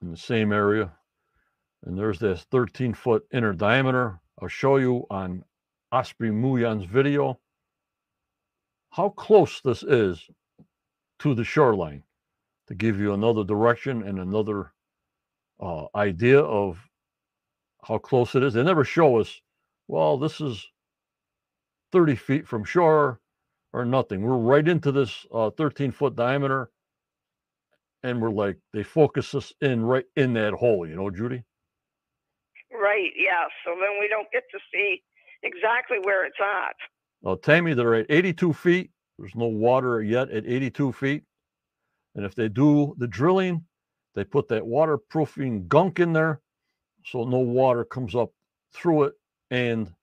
[0.02, 0.92] in the same area.
[1.86, 4.20] And there's this 13 foot inner diameter.
[4.42, 5.46] I'll show you on
[5.94, 7.40] Osprey Muyan's video
[8.90, 10.30] how close this is
[11.20, 12.04] to the shoreline
[12.68, 14.74] to give you another direction and another
[15.62, 16.86] uh, idea of
[17.82, 18.56] how close it is.
[18.56, 19.40] They never show us,
[19.88, 20.68] well, this is
[21.94, 23.22] 30 feet from shore
[23.74, 24.22] or nothing.
[24.22, 26.70] We're right into this uh, 13 foot diameter.
[28.04, 31.44] And we're like, they focus us in right in that hole, you know, Judy?
[32.72, 33.12] Right.
[33.18, 33.46] Yeah.
[33.66, 35.04] So then we don't get to see
[35.44, 36.76] exactly where it's at.
[37.24, 38.92] Now, Tammy, they're at 82 feet.
[39.18, 41.24] There's no water yet at 82 feet.
[42.16, 43.66] And if they do the drilling,
[44.16, 46.42] they put that waterproofing gunk in there
[47.06, 48.32] so no water comes up
[48.74, 49.14] through it
[49.50, 49.94] and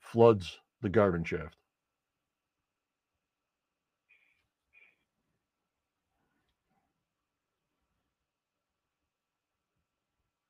[0.00, 1.56] floods the garden shaft.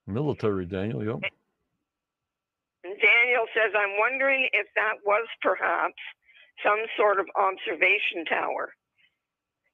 [0.07, 1.21] Military, Daniel, yep.
[2.83, 5.95] Daniel says, I'm wondering if that was perhaps
[6.65, 8.73] some sort of observation tower.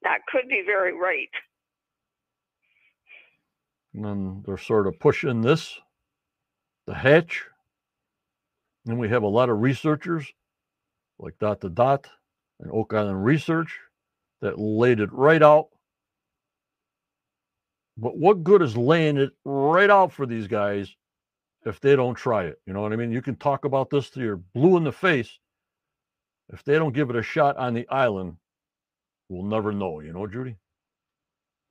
[0.03, 1.29] That could be very right.
[3.93, 5.79] And then they're sort of pushing this,
[6.85, 7.43] the hatch.
[8.85, 10.31] And we have a lot of researchers
[11.17, 12.07] like Dot to Dot
[12.59, 13.79] and Oak Island Research
[14.41, 15.69] that laid it right out
[18.01, 20.95] But what good is laying it right out for these guys
[21.65, 22.59] if they don't try it?
[22.65, 23.11] You know what I mean?
[23.11, 25.37] You can talk about this to your blue in the face.
[26.53, 28.37] If they don't give it a shot on the island,
[29.27, 29.99] we'll never know.
[29.99, 30.55] You know, Judy?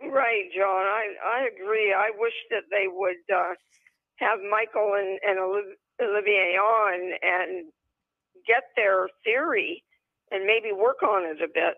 [0.02, 0.84] Right, John.
[0.84, 1.94] I, I agree.
[1.96, 3.54] I wish that they would uh,
[4.16, 5.38] have Michael and, and
[6.00, 7.72] Olivier on and
[8.46, 9.82] get their theory
[10.30, 11.74] and maybe work on it a bit.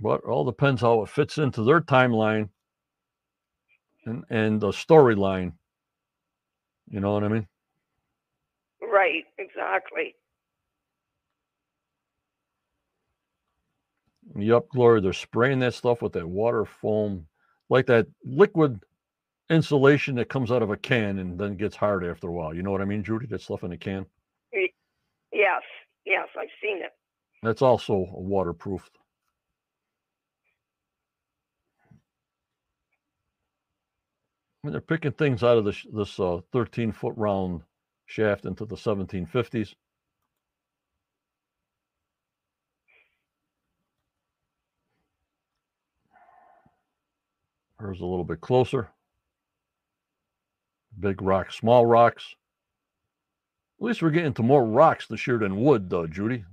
[0.00, 2.48] But it all depends how it fits into their timeline
[4.06, 5.52] and and the storyline.
[6.90, 7.48] You know what I mean?
[8.82, 10.14] Right, exactly.
[14.36, 17.26] Yup, Glory, they're spraying that stuff with that water foam,
[17.70, 18.80] like that liquid
[19.50, 22.54] insulation that comes out of a can and then gets hard after a while.
[22.54, 23.26] You know what I mean, Judy?
[23.26, 24.06] That stuff in a can.
[25.32, 25.62] Yes,
[26.06, 26.92] yes, I've seen it.
[27.42, 28.88] That's also waterproof.
[34.64, 37.60] Mean, they're picking things out of this this uh, 13 foot round
[38.06, 39.74] shaft into the 1750s.
[47.78, 48.88] Here's a little bit closer.
[50.98, 52.34] Big rocks, small rocks.
[53.78, 56.44] At least we're getting to more rocks this year than wood, though, Judy.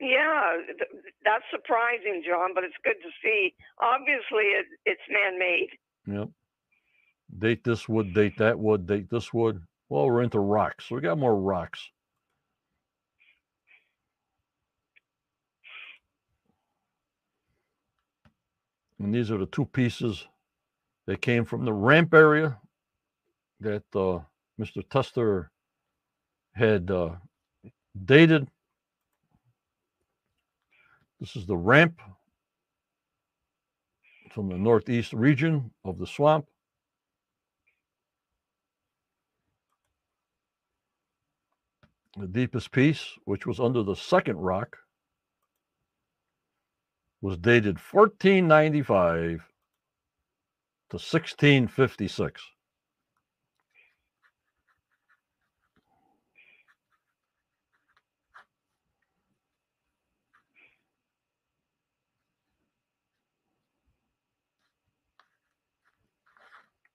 [0.00, 0.56] Yeah,
[1.24, 3.54] that's surprising, John, but it's good to see.
[3.80, 5.68] Obviously, it, it's man made.
[6.08, 6.30] Yep.
[7.36, 9.62] Date this wood, date that wood, date this wood.
[9.88, 10.86] Well, we're into rocks.
[10.88, 11.90] So we got more rocks.
[18.98, 20.26] And these are the two pieces
[21.06, 22.58] that came from the ramp area
[23.60, 24.20] that uh,
[24.60, 24.82] Mr.
[24.88, 25.50] Tester
[26.52, 27.10] had uh,
[28.04, 28.48] dated.
[31.20, 32.00] This is the ramp
[34.32, 36.46] from the northeast region of the swamp.
[42.18, 44.78] The deepest piece, which was under the second rock,
[47.20, 49.44] was dated 1495
[50.90, 52.42] to 1656.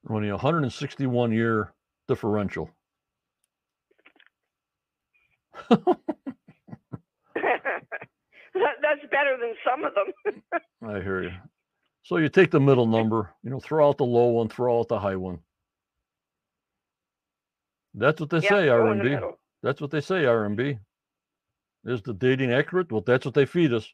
[0.09, 1.73] Only a 161 year
[2.09, 2.69] differential.
[8.55, 10.13] That's better than some of them.
[10.87, 11.31] I hear you.
[12.03, 14.89] So you take the middle number, you know, throw out the low one, throw out
[14.89, 15.39] the high one.
[17.95, 19.23] That's what they Yeah, say, in the RMB.
[19.63, 20.79] That's what they say, RMB.
[21.85, 22.91] Is the dating accurate?
[22.91, 23.85] Well, that's what they feed us.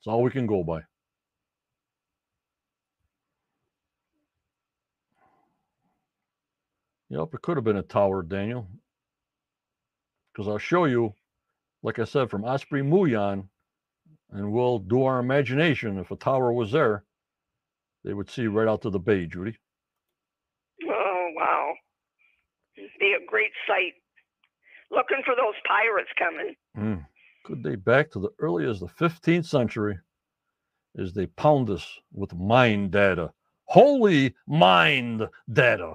[0.00, 0.82] It's all we can go by.
[7.10, 8.68] Yep, it could have been a tower, Daniel.
[10.34, 11.14] Because I'll show you,
[11.82, 13.48] like I said, from Osprey Muon,
[14.30, 15.98] and we'll do our imagination.
[15.98, 17.04] If a tower was there,
[18.04, 19.56] they would see right out to the bay, Judy.
[20.88, 21.74] Oh, wow.
[22.76, 23.94] It'd be a great sight.
[24.90, 26.54] Looking for those pirates coming.
[26.76, 27.06] Mm.
[27.44, 29.98] Could date back to the early as the 15th century
[30.98, 33.32] as they pound us with mine data.
[33.66, 35.94] Holy mind data.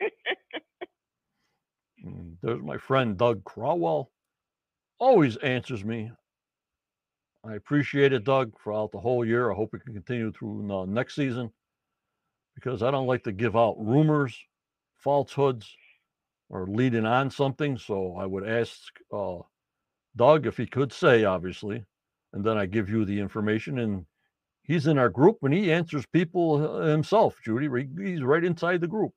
[2.04, 4.10] Mm, There's my friend Doug Crowell.
[4.98, 6.10] Always answers me.
[7.44, 9.50] I appreciate it, Doug, throughout the whole year.
[9.50, 11.50] I hope we can continue through uh, next season
[12.54, 14.36] because I don't like to give out rumors,
[14.94, 15.70] falsehoods,
[16.48, 17.76] or leading on something.
[17.76, 18.78] So I would ask
[19.12, 19.38] uh,
[20.16, 21.84] Doug if he could say, obviously,
[22.32, 23.78] and then I give you the information.
[23.78, 24.06] And
[24.62, 27.68] he's in our group and he answers people uh, himself, Judy.
[28.02, 29.12] He's right inside the group.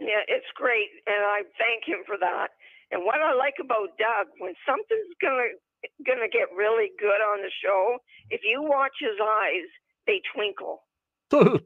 [0.00, 2.48] Yeah, it's great, and I thank him for that.
[2.90, 5.58] And what I like about Doug, when something's gonna
[6.06, 7.98] gonna get really good on the show,
[8.30, 9.68] if you watch his eyes,
[10.06, 10.82] they twinkle.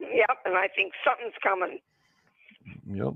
[0.00, 1.78] Yep, and I think something's coming.
[2.90, 3.14] Yep.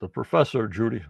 [0.00, 1.02] The professor, Judy.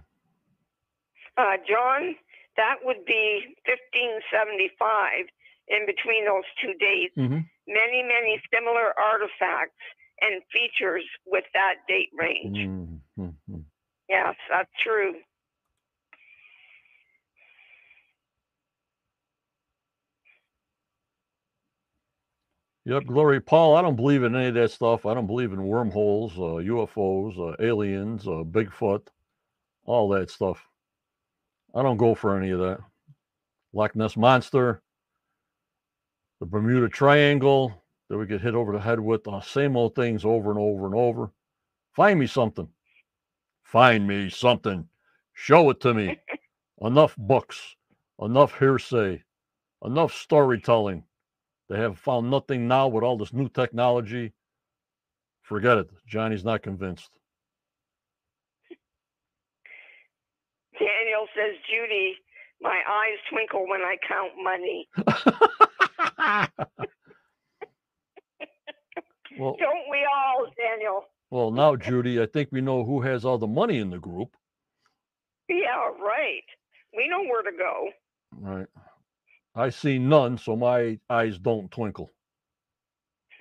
[1.37, 2.17] Uh, John,
[2.57, 5.27] that would be 1575
[5.71, 7.15] in between those two dates.
[7.17, 7.41] Mm-hmm.
[7.69, 9.81] Many, many similar artifacts
[10.21, 12.57] and features with that date range.
[12.59, 13.61] Mm-hmm.
[14.09, 15.15] Yes, that's true.
[22.89, 23.77] Yep, Glory Paul.
[23.77, 25.05] I don't believe in any of that stuff.
[25.05, 29.03] I don't believe in wormholes, uh, UFOs, uh, aliens, uh, Bigfoot,
[29.85, 30.67] all that stuff.
[31.75, 32.79] I don't go for any of that.
[33.75, 34.81] Loch Ness Monster,
[36.41, 40.25] the Bermuda Triangle that we get hit over the head with the same old things
[40.25, 41.31] over and over and over.
[41.95, 42.69] Find me something.
[43.65, 44.89] Find me something.
[45.35, 46.19] Show it to me.
[46.81, 47.77] enough books,
[48.21, 49.23] enough hearsay,
[49.85, 51.05] enough storytelling.
[51.69, 54.33] They have found nothing now with all this new technology.
[55.43, 55.91] Forget it.
[56.07, 57.11] Johnny's not convinced.
[60.79, 62.15] Daniel says, Judy,
[62.61, 64.89] my eyes twinkle when I count money.
[69.39, 71.05] well, Don't we all, Daniel?
[71.31, 74.31] well, now, Judy, I think we know who has all the money in the group.
[75.49, 76.43] Yeah, right.
[76.97, 77.89] We know where to go.
[78.33, 78.67] Right.
[79.55, 82.11] I see none, so my eyes don't twinkle.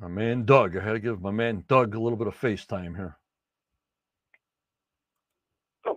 [0.00, 0.76] My man Doug.
[0.76, 3.16] I had to give my man Doug a little bit of FaceTime here.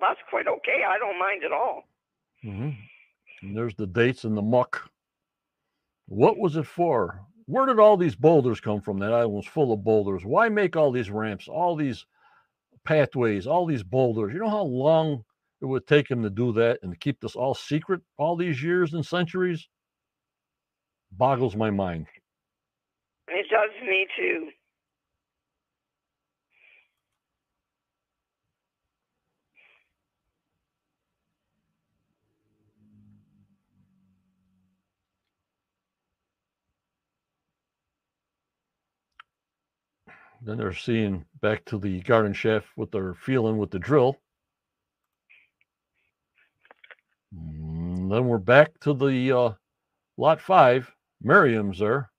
[0.01, 0.83] That's quite okay.
[0.87, 1.83] I don't mind at all.
[2.43, 2.71] hmm
[3.41, 4.89] And there's the dates and the muck.
[6.07, 7.21] What was it for?
[7.45, 8.99] Where did all these boulders come from?
[8.99, 10.23] That island was full of boulders.
[10.25, 12.05] Why make all these ramps, all these
[12.85, 14.33] pathways, all these boulders?
[14.33, 15.23] You know how long
[15.61, 18.61] it would take him to do that and to keep this all secret all these
[18.61, 19.67] years and centuries?
[21.11, 22.07] Boggles my mind.
[23.29, 24.49] It does me too.
[40.41, 44.17] Then they're seeing back to the garden shaft what they're feeling with the drill.
[47.35, 49.51] Mm, Then we're back to the uh,
[50.17, 50.91] lot five.
[51.21, 52.09] Miriam's there.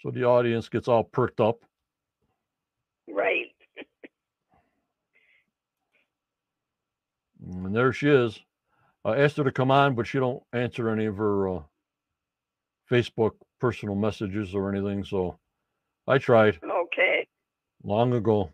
[0.00, 1.58] So the audience gets all perked up.
[3.08, 3.52] Right.
[7.44, 8.40] And there she is.
[9.04, 11.62] I asked her to come on, but she don't answer any of her uh,
[12.90, 15.04] Facebook personal messages or anything.
[15.04, 15.38] So
[16.06, 16.60] I tried.
[17.84, 18.50] Long ago.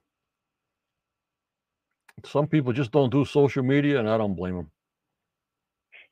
[2.24, 4.70] Some people just don't do social media, and I don't blame them.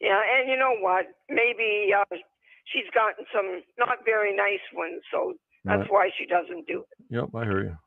[0.00, 1.06] Yeah, and you know what?
[1.30, 2.04] Maybe uh,
[2.72, 5.34] she's gotten some not very nice ones, so
[5.66, 5.90] that's Right.
[5.90, 6.98] why she doesn't do it.
[7.10, 7.78] Yep, I hear you.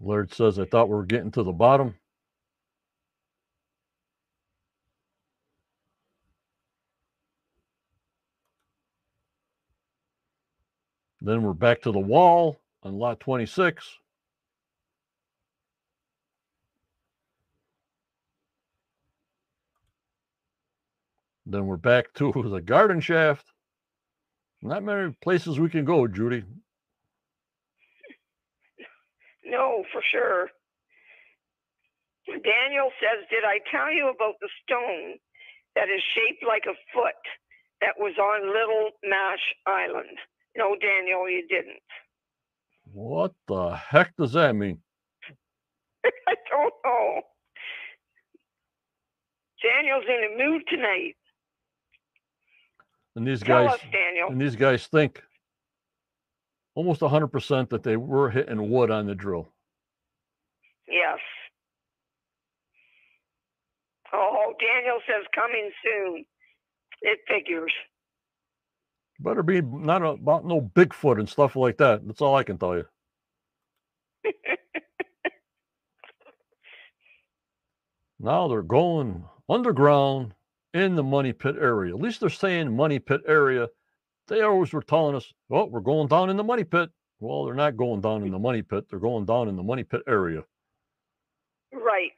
[0.00, 1.94] Laird says, I thought we were getting to the bottom.
[11.20, 13.86] Then we're back to the wall on lot 26.
[21.46, 23.46] Then we're back to the garden shaft.
[24.62, 26.44] Not many places we can go, Judy.
[29.44, 30.48] No, for sure.
[32.26, 35.16] Daniel says, Did I tell you about the stone
[35.76, 37.18] that is shaped like a foot
[37.80, 40.18] that was on Little Mash Island?
[40.58, 41.78] No, Daniel, you didn't.
[42.92, 44.80] What the heck does that mean?
[46.04, 47.20] I don't know.
[49.62, 51.14] Daniel's in the mood tonight.
[53.14, 54.30] And these Tell guys us, Daniel.
[54.30, 55.22] and these guys think
[56.74, 59.48] almost 100% that they were hitting wood on the drill.
[60.88, 61.18] Yes.
[64.12, 66.24] Oh, Daniel says coming soon.
[67.02, 67.72] It figures.
[69.20, 72.06] Better be not about no Bigfoot and stuff like that.
[72.06, 72.84] That's all I can tell you.
[78.20, 80.34] Now they're going underground
[80.74, 81.94] in the money pit area.
[81.94, 83.68] At least they're saying money pit area.
[84.26, 86.90] They always were telling us, oh, we're going down in the money pit.
[87.20, 88.86] Well, they're not going down in the money pit.
[88.90, 90.42] They're going down in the money pit area.
[91.72, 92.12] Right.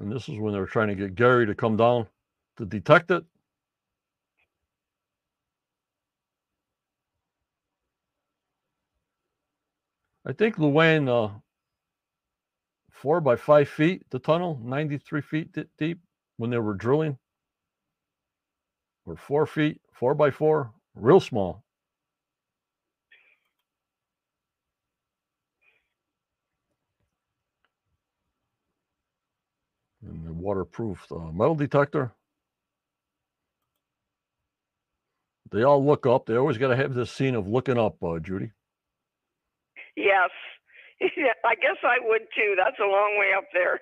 [0.00, 2.06] And this is when they're trying to get Gary to come down
[2.58, 3.24] to detect it.
[10.26, 11.34] I think Luann, uh,
[12.90, 16.00] four by five feet, the tunnel, 93 feet di- deep
[16.38, 17.18] when they were drilling,
[19.06, 21.64] or four feet, four by four, real small.
[30.06, 32.12] And the waterproof uh, metal detector.
[35.50, 36.26] They all look up.
[36.26, 38.50] They always got to have this scene of looking up, uh, Judy.
[39.96, 40.30] Yes.
[41.00, 42.54] I guess I would too.
[42.56, 43.80] That's a long way up there.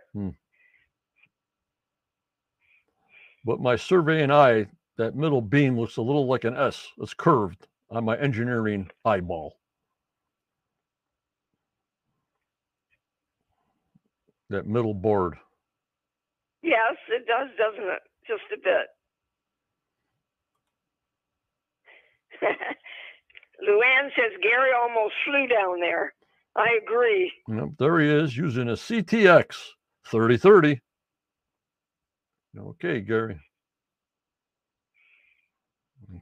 [3.44, 4.66] But my surveying eye
[4.98, 6.88] that middle beam looks a little like an S.
[6.98, 9.56] It's curved on my engineering eyeball.
[14.50, 15.34] That middle board.
[16.62, 18.02] Yes, it does, doesn't it?
[18.26, 18.88] Just a bit.
[23.68, 26.14] Luann says Gary almost flew down there.
[26.56, 27.32] I agree.
[27.48, 29.56] Yep, there he is using a CTX
[30.06, 30.80] 3030.
[32.58, 33.40] Okay, Gary.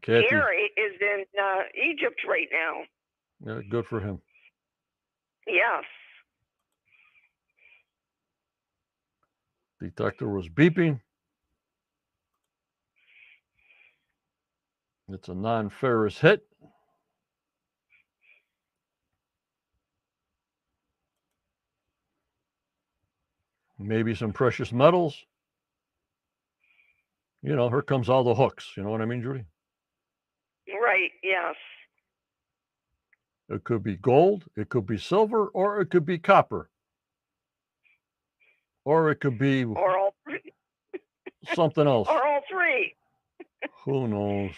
[0.03, 2.83] Kathy, Gary is in uh, Egypt right now.
[3.45, 4.21] yeah, good for him.
[5.47, 5.85] Yes.
[9.81, 11.01] Detector was beeping.
[15.09, 16.47] It's a non-ferrous hit.
[23.79, 25.17] Maybe some precious metals.
[27.43, 28.73] You know, here comes all the hooks.
[28.77, 29.45] You know what I mean, Judy?
[30.69, 31.11] Right.
[31.25, 31.57] Yes.
[33.49, 36.70] It could be gold, it could be silver, or it could be copper.
[38.85, 40.53] Or it could be Or all three.
[41.55, 42.09] something else.
[42.09, 42.95] Or all three.
[43.85, 44.53] Who knows?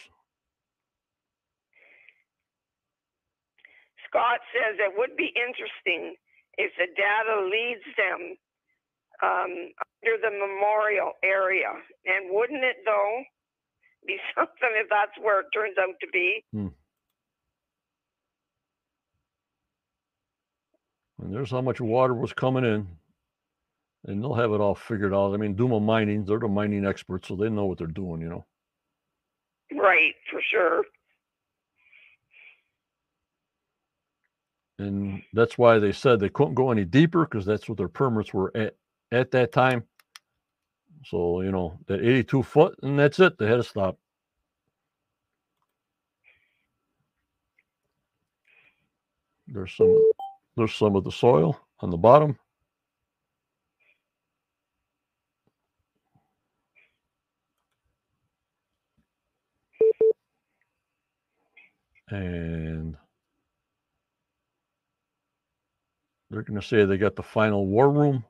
[4.08, 6.14] Scott says it would be interesting
[6.58, 8.36] if the data leads them
[9.22, 9.72] um,
[10.04, 11.72] under the memorial area.
[12.04, 13.22] And wouldn't it, though,
[14.06, 16.44] be something if that's where it turns out to be?
[16.52, 16.72] And
[21.34, 22.86] there's how much water was coming in.
[24.04, 25.32] And they'll have it all figured out.
[25.32, 28.28] I mean, Dumas Mining, they're the mining experts, so they know what they're doing, you
[28.28, 28.44] know.
[29.72, 30.82] Right, for sure.
[34.78, 38.34] And that's why they said they couldn't go any deeper because that's what their permits
[38.34, 38.74] were at
[39.12, 39.84] at that time.
[41.04, 43.38] So, you know, that 82 foot, and that's it.
[43.38, 43.98] They had to stop.
[49.46, 50.10] There's some
[50.56, 52.38] there's some of the soil on the bottom.
[62.12, 62.96] And
[66.30, 68.24] they're going to say they got the final war room.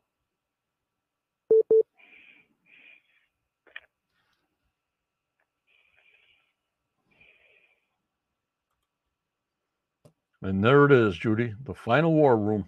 [10.43, 12.67] And there it is, Judy, the final war room.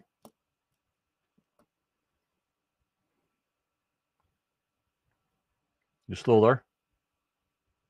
[6.09, 6.65] You still there?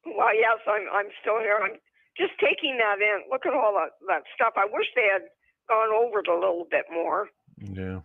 [0.07, 1.59] Well, yes, I'm I'm still here.
[1.63, 1.79] I'm
[2.17, 3.31] just taking that in.
[3.31, 4.55] Look at all that, that stuff.
[4.57, 5.23] I wish they had
[5.69, 7.29] gone over it a little bit more.
[7.59, 8.01] Yeah.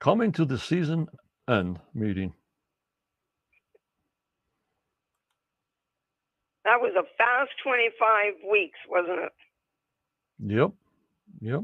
[0.00, 1.08] Coming to the season
[1.48, 2.34] end meeting.
[6.64, 9.32] That was a fast 25 weeks, wasn't it?
[10.40, 10.70] Yep.
[11.40, 11.62] Yep.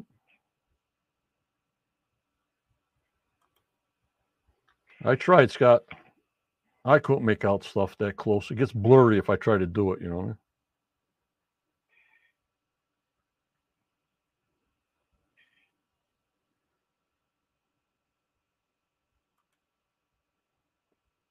[5.05, 5.83] I tried, Scott.
[6.85, 8.51] I couldn't make out stuff that close.
[8.51, 10.37] It gets blurry if I try to do it, you know.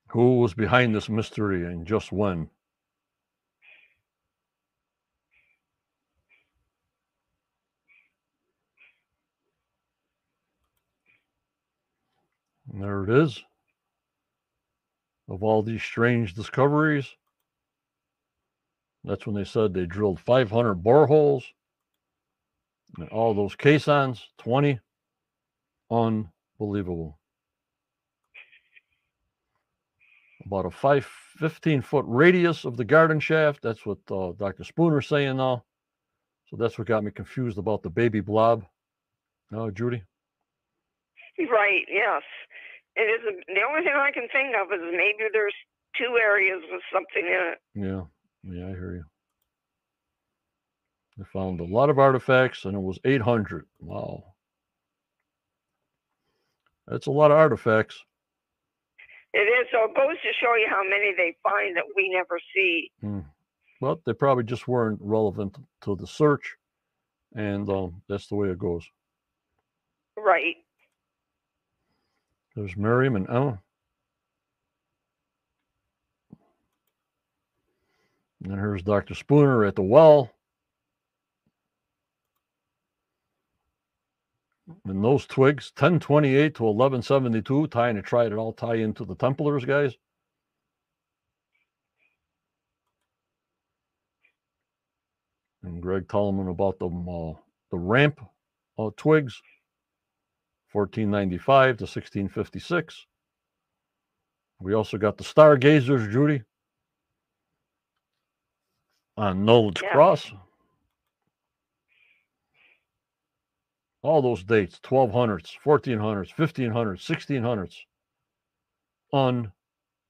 [0.10, 2.50] Who was behind this mystery and just when?
[12.74, 13.44] There it is.
[15.30, 17.08] Of all these strange discoveries,
[19.04, 21.44] that's when they said they drilled 500 boreholes
[22.98, 24.80] and all those caissons, 20.
[25.92, 27.20] Unbelievable.
[30.46, 31.06] About a five,
[31.38, 33.62] 15 foot radius of the garden shaft.
[33.62, 34.64] That's what uh, Dr.
[34.64, 35.64] Spooner's saying now.
[36.48, 38.66] So that's what got me confused about the baby blob.
[39.52, 40.04] No, Judy?
[41.38, 41.86] Right.
[41.88, 42.24] Yes.
[43.00, 45.56] It is a, the only thing I can think of is maybe there's
[45.98, 47.60] two areas with something in it.
[47.74, 48.04] Yeah,
[48.44, 49.04] yeah, I hear you.
[51.18, 53.66] They found a lot of artifacts and it was 800.
[53.80, 54.24] Wow.
[56.88, 58.04] That's a lot of artifacts.
[59.34, 59.68] It is.
[59.72, 62.92] So it goes to show you how many they find that we never see.
[63.02, 63.20] Hmm.
[63.80, 66.56] But they probably just weren't relevant to the search.
[67.36, 68.90] And um, that's the way it goes.
[70.18, 70.56] Right.
[72.60, 73.62] There's Miriam and Emma.
[78.44, 79.14] And here's Dr.
[79.14, 80.30] Spooner at the well.
[84.84, 89.64] And those twigs, 1028 to 1172, tying to try it all tie into the Templars,
[89.64, 89.96] guys.
[95.64, 97.40] And Greg telling about the uh,
[97.72, 98.20] the ramp
[98.78, 99.42] uh, twigs,
[100.72, 103.06] 1495 to 1656.
[104.62, 106.44] We also got the stargazers, Judy,
[109.18, 109.92] on Nolan's Yeah.
[109.92, 110.32] Cross.
[114.02, 117.86] All those dates 1200s, 1400s, 1500s, 1600s.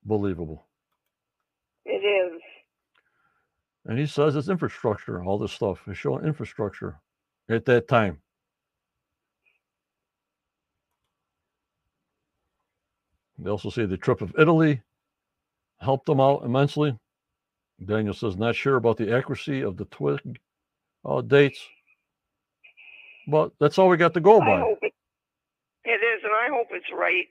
[0.06, 0.68] Unbelievable.
[1.86, 2.42] It is.
[3.86, 7.00] And he says it's infrastructure, all this stuff is showing infrastructure
[7.50, 8.22] at that time.
[13.42, 14.82] They also say the trip of Italy
[15.80, 16.98] helped them out immensely.
[17.86, 20.40] Daniel says, not sure about the accuracy of the twig
[21.06, 21.60] uh, dates,
[23.28, 24.60] but that's all we got to go by.
[24.82, 24.94] it,
[25.86, 27.26] it is, and I hope it's right.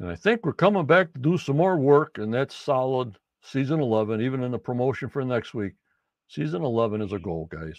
[0.00, 3.80] And I think we're coming back to do some more work, and that's solid season
[3.80, 5.74] 11, even in the promotion for next week.
[6.26, 7.78] Season 11 is a goal, guys.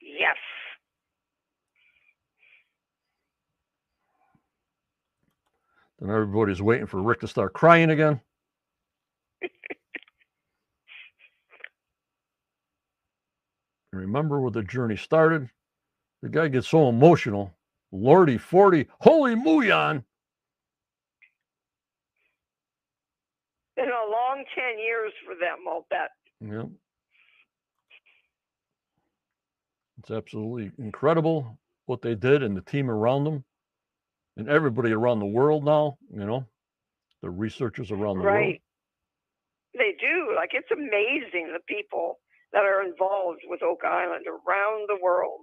[0.00, 0.36] Yes.
[6.00, 8.20] Then everybody's waiting for Rick to start crying again.
[13.92, 15.50] Remember where the journey started?
[16.22, 17.54] The guy gets so emotional.
[17.92, 20.04] Lordy 40, holy Muon.
[23.76, 26.10] Been a long 10 years for them, I'll bet.
[26.40, 26.68] Yep.
[29.98, 33.44] It's absolutely incredible what they did and the team around them
[34.36, 36.46] and everybody around the world now, you know,
[37.22, 38.36] the researchers around the world.
[38.36, 38.62] Right.
[39.74, 40.34] They do.
[40.34, 42.18] Like, it's amazing the people
[42.52, 45.40] that are involved with Oak Island around the world.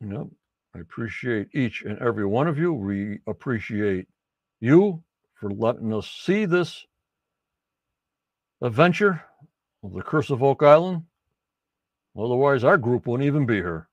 [0.00, 0.26] Yep.
[0.74, 2.72] I appreciate each and every one of you.
[2.72, 4.06] We appreciate
[4.60, 5.02] you
[5.34, 6.86] for letting us see this
[8.62, 9.24] adventure
[9.82, 11.04] of the Curse of Oak Island.
[12.16, 13.88] Otherwise, our group wouldn't even be here.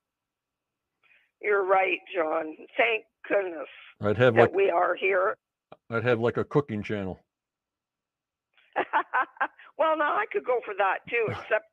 [1.42, 2.56] You're right, John.
[2.76, 3.68] Thank goodness
[4.02, 5.36] I'd have that like we are here.
[5.90, 7.20] I'd have like a cooking channel.
[9.78, 11.66] well, now I could go for that too, except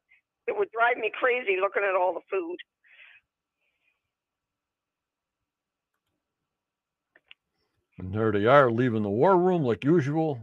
[0.47, 2.57] it would drive me crazy looking at all the food.
[7.99, 10.41] And there they are leaving the war room like usual.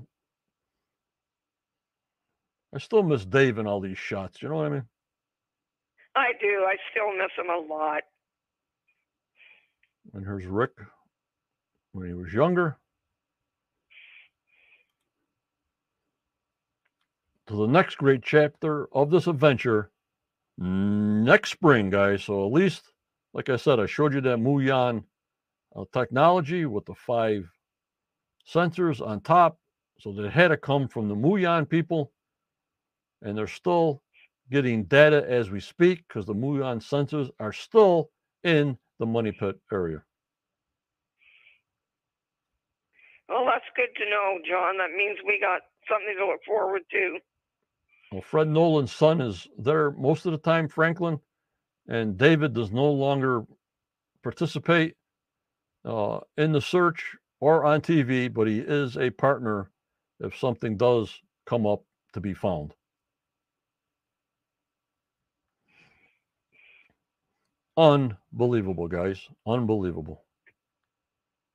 [2.74, 4.42] I still miss Dave in all these shots.
[4.42, 4.84] You know what I mean?
[6.16, 6.66] I do.
[6.66, 8.04] I still miss him a lot.
[10.14, 10.72] And here's Rick
[11.94, 12.78] when he was younger.
[17.48, 19.92] To the next great chapter of this adventure
[20.58, 22.24] next spring, guys.
[22.24, 22.84] So at least,
[23.34, 25.04] like I said, I showed you that Muon
[25.76, 27.50] uh, technology with the five
[28.48, 29.58] sensors on top.
[30.00, 32.12] So that had to come from the Muon people.
[33.22, 34.02] And they're still
[34.52, 38.10] getting data as we speak because the Muon sensors are still
[38.44, 40.04] in the money pit area.
[43.32, 44.78] Well, that's good to know, John.
[44.78, 47.20] That means we got something to look forward to.
[48.12, 51.20] Well, Fred Nolan's son is there most of the time, Franklin,
[51.88, 53.46] and David does no longer
[54.22, 54.96] participate
[55.86, 59.72] uh, in the search or on TV, but he is a partner
[60.20, 61.84] if something does come up
[62.14, 62.74] to be found.
[67.78, 69.28] Unbelievable, guys.
[69.48, 70.24] Unbelievable.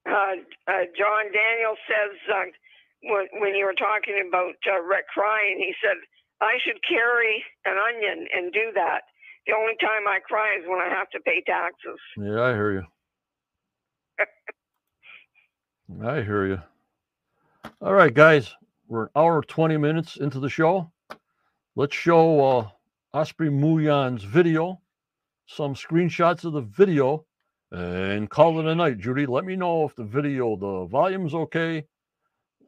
[0.08, 0.36] Uh,
[0.68, 2.50] uh, John Daniel says uh,
[3.02, 5.96] when, when you were talking about uh, Rick crying, he said,
[6.40, 9.02] I should carry an onion and do that.
[9.46, 12.00] The only time I cry is when I have to pay taxes.
[12.16, 12.84] Yeah, I hear you.
[16.06, 16.60] I hear you.
[17.80, 18.52] All right, guys,
[18.88, 20.90] we're an hour 20 minutes into the show.
[21.76, 22.68] Let's show uh,
[23.16, 24.80] Osprey Muon's video,
[25.46, 27.24] some screenshots of the video,
[27.76, 28.98] and call it a night.
[28.98, 31.84] Judy, let me know if the video, the volume's okay.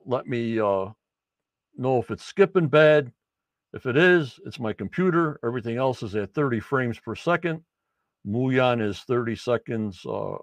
[0.04, 0.90] Let me uh,
[1.76, 3.10] know if it's skipping bad.
[3.72, 5.40] If it is, it's my computer.
[5.42, 7.62] Everything else is at 30 frames per second.
[8.26, 10.34] Muon is 30 seconds uh,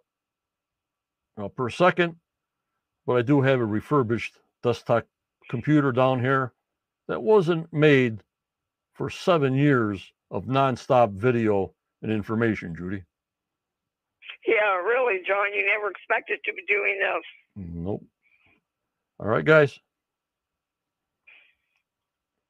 [1.38, 2.16] uh, per second.
[3.06, 5.06] But I do have a refurbished desktop
[5.48, 6.54] computer down here
[7.08, 8.24] that wasn't made
[8.94, 13.04] for seven years of nonstop video and information, Judy.
[14.48, 15.54] Yeah, really, John.
[15.54, 17.24] You never expected to be doing this.
[17.56, 18.04] Nope.
[19.20, 19.80] All right, guys.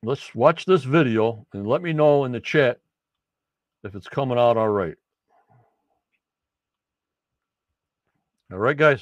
[0.03, 2.79] Let's watch this video and let me know in the chat
[3.83, 4.95] if it's coming out all right.
[8.51, 9.01] All right, guys.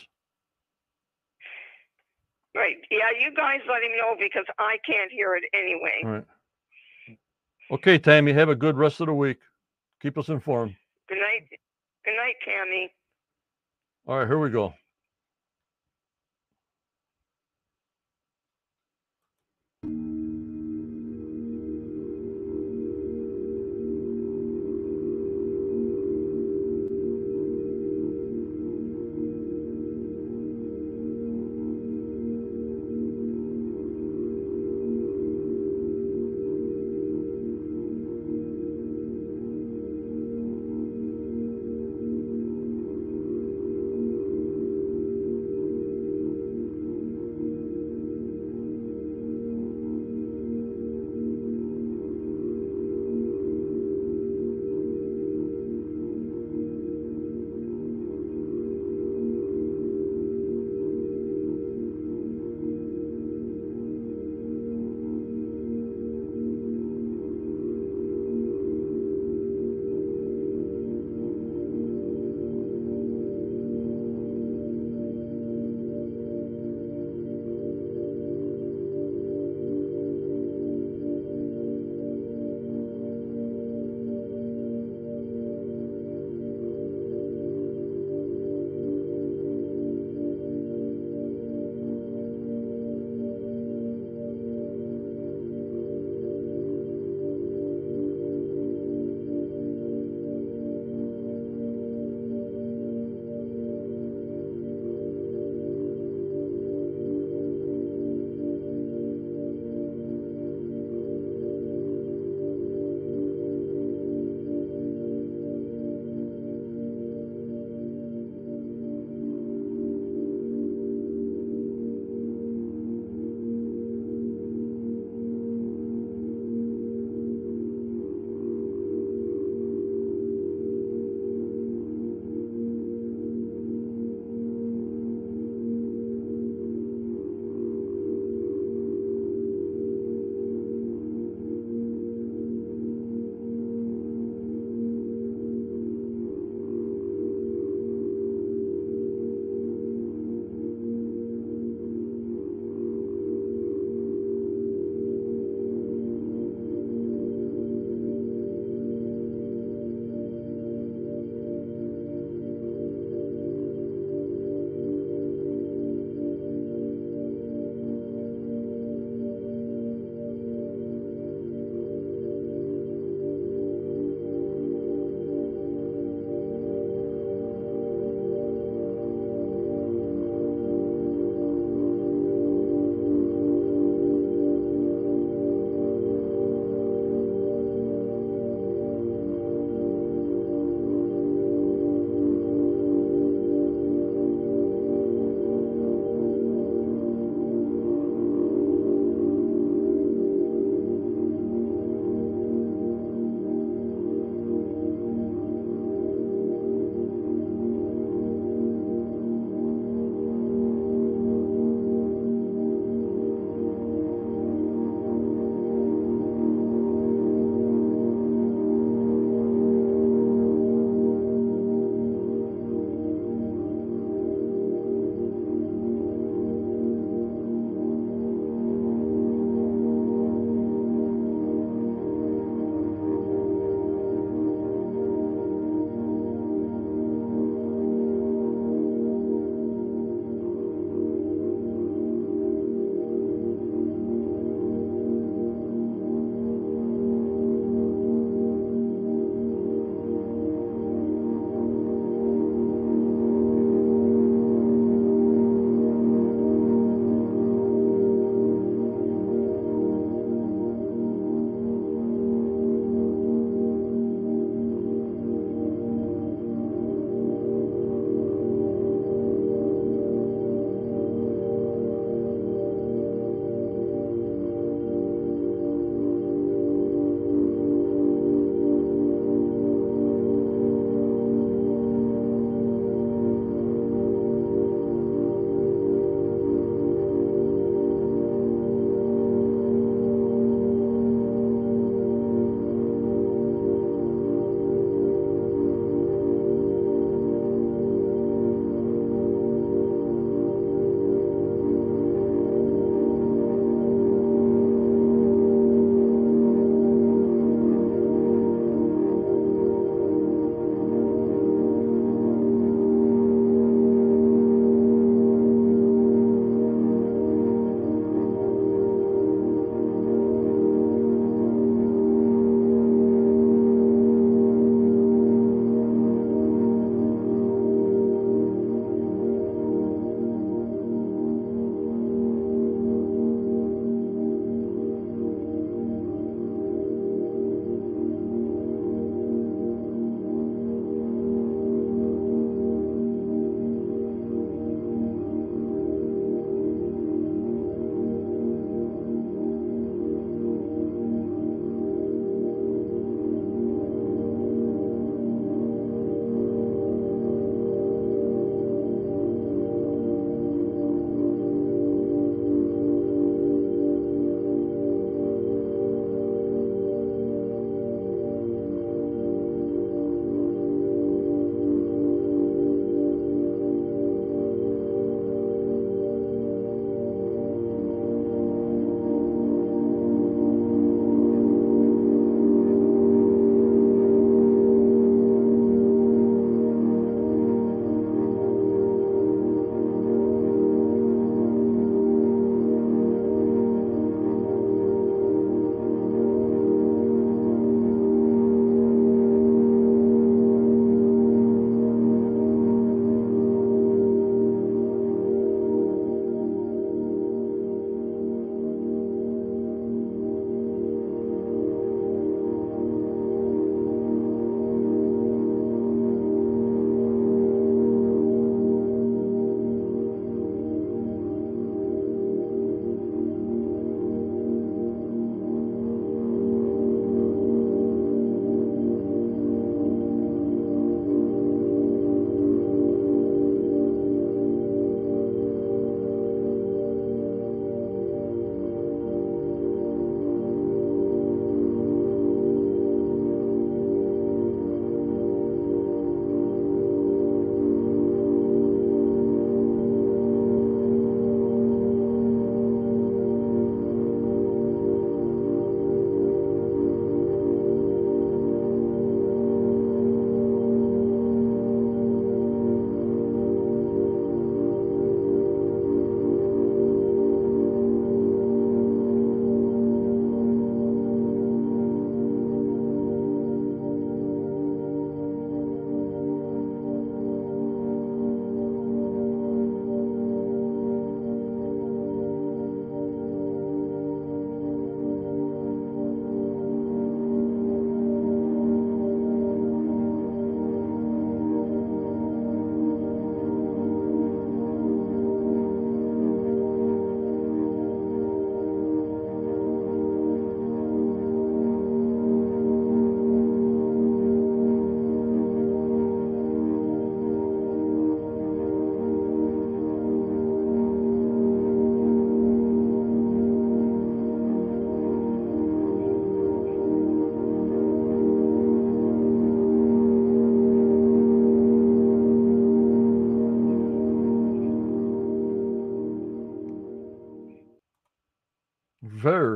[2.56, 2.78] Right.
[2.92, 6.02] Yeah, you guys let him know because I can't hear it anyway.
[6.06, 7.18] All right.
[7.72, 9.40] Okay, Tammy, have a good rest of the week.
[10.02, 10.76] Keep us informed.
[11.10, 11.60] Good night.
[12.06, 12.92] Good night, Tammy.
[14.08, 14.74] All right, here we go.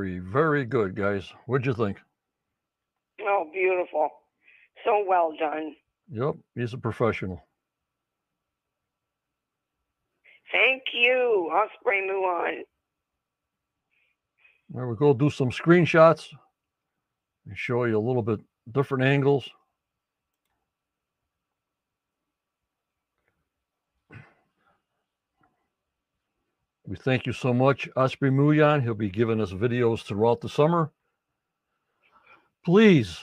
[0.07, 1.33] Very, very good, guys.
[1.47, 1.97] What'd you think?
[3.21, 4.09] Oh, beautiful.
[4.85, 5.75] So well done.
[6.09, 7.41] Yep, he's a professional.
[10.49, 12.61] Thank you, Osprey Muon.
[14.69, 15.13] There we go.
[15.13, 16.27] Do some screenshots
[17.45, 18.39] and show you a little bit
[18.71, 19.49] different angles.
[26.87, 28.81] We thank you so much, Osprey Muon.
[28.81, 30.89] He'll be giving us videos throughout the summer.
[32.63, 33.19] Please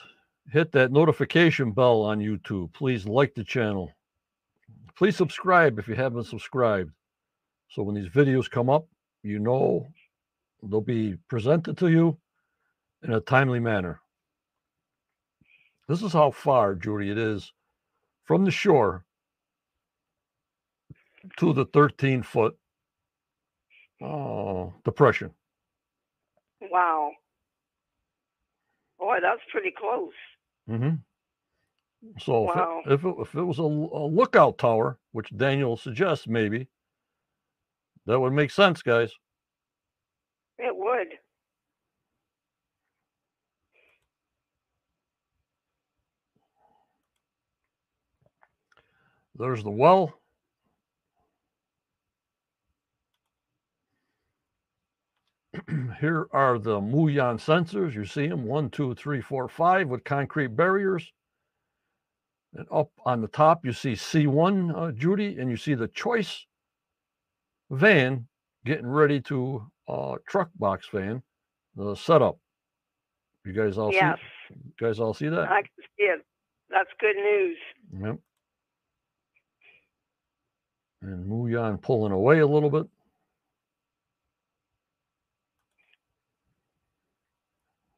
[0.52, 2.74] hit that notification bell on YouTube.
[2.74, 3.90] Please like the channel.
[4.98, 6.92] Please subscribe if you haven't subscribed.
[7.70, 8.86] So when these videos come up,
[9.22, 9.86] you know
[10.62, 12.18] they'll be presented to you
[13.02, 13.98] in a timely manner.
[15.88, 17.50] This is how far, Judy, it is
[18.24, 19.06] from the shore
[21.38, 22.58] to the 13 foot
[24.02, 25.30] oh, depression.
[26.60, 27.12] Wow.
[28.98, 30.12] Boy, that's pretty close.
[30.70, 30.96] Mm-hmm.
[32.20, 32.82] So Wow.
[32.86, 36.68] if, it, if, it, if it was a, a lookout tower, which Daniel suggests maybe,
[38.06, 39.12] that would make sense, guys.
[40.58, 41.08] It would.
[49.36, 50.14] There's the well.
[56.00, 57.94] Here are the Muon sensors.
[57.94, 61.12] You see them one, two, three, four, five with concrete barriers.
[62.54, 66.46] And up on the top, you see C1, uh, Judy, and you see the choice
[67.70, 68.26] van
[68.64, 71.22] getting ready to uh, truck box van,
[71.76, 72.38] the setup.
[73.44, 74.18] You guys all yes,
[74.48, 74.54] see?
[74.54, 75.50] You guys all see that?
[75.50, 76.24] I can see it.
[76.70, 77.56] That's good news.
[78.00, 78.18] Yep.
[81.02, 82.86] And Muon pulling away a little bit.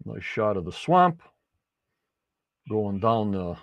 [0.07, 1.20] Nice shot of the swamp
[2.70, 3.57] going down the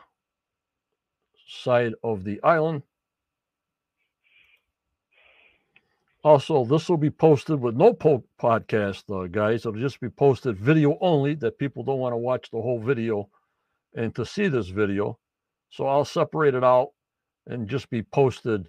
[1.47, 2.83] side of the island.
[6.21, 9.65] Also, this will be posted with no po- podcast, uh, guys.
[9.65, 13.29] It'll just be posted video only that people don't want to watch the whole video
[13.95, 15.17] and to see this video.
[15.69, 16.89] So I'll separate it out
[17.47, 18.67] and just be posted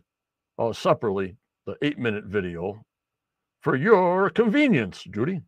[0.61, 1.37] uh, separately,
[1.67, 2.85] the eight minute video
[3.63, 5.43] for your convenience, Judy.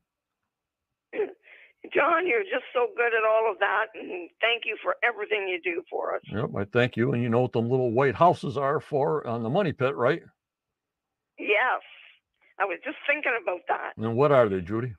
[1.92, 5.60] John, you're just so good at all of that, and thank you for everything you
[5.62, 6.22] do for us.
[6.26, 7.12] Yep, I thank you.
[7.12, 10.22] And you know what the little white houses are for on the money pit, right?
[11.38, 11.82] Yes,
[12.58, 13.92] I was just thinking about that.
[13.96, 14.94] And what are they, Judy?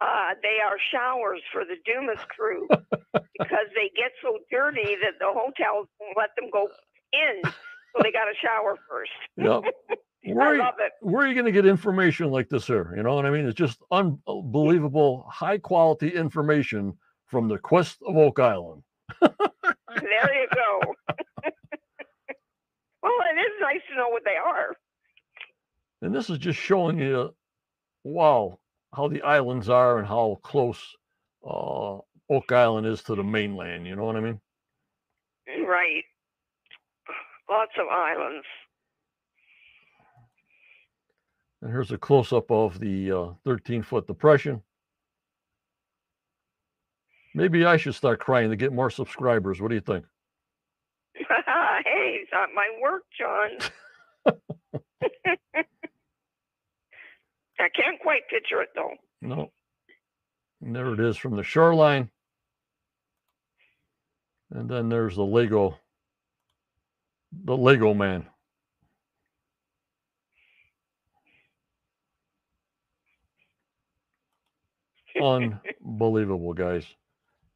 [0.00, 2.66] Uh, they are showers for the Dumas crew
[3.38, 6.68] because they get so dirty that the hotels won't let them go
[7.12, 9.12] in, so they got to shower first.
[9.36, 9.98] Yep.
[10.24, 10.92] I Where, love it.
[11.00, 12.92] where are you going to get information like this here?
[12.96, 13.46] You know what I mean?
[13.46, 16.96] It's just unbelievable, high quality information
[17.26, 18.82] from the Quest of Oak Island.
[20.00, 20.80] There you go.
[23.02, 24.74] well, it is nice to know what they are.
[26.00, 27.34] And this is just showing you,
[28.04, 28.58] wow,
[28.94, 30.80] how the islands are and how close
[31.46, 31.98] uh,
[32.30, 33.86] Oak Island is to the mainland.
[33.86, 34.40] You know what I mean?
[35.46, 36.04] Right.
[37.50, 38.46] Lots of islands.
[41.62, 44.62] And here's a close up of the uh, 13 foot depression.
[47.34, 49.60] Maybe I should start crying to get more subscribers.
[49.60, 50.04] What do you think?
[51.14, 53.70] hey, it's not my work, John.
[57.60, 58.94] I can't quite picture it though.
[59.20, 59.52] No.
[60.60, 62.10] And there it is from the shoreline.
[64.50, 65.78] And then there's the Lego,
[67.32, 68.26] the Lego man.
[75.20, 76.86] Unbelievable, guys.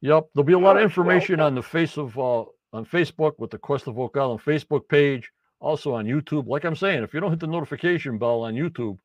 [0.01, 3.51] Yep, there'll be a lot of information on the face of uh, on Facebook with
[3.51, 6.47] the Quest of Oak Island Facebook page, also on YouTube.
[6.47, 8.99] Like I'm saying, if you don't hit the notification bell on YouTube,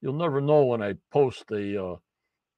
[0.00, 1.96] you'll never know when I post a uh,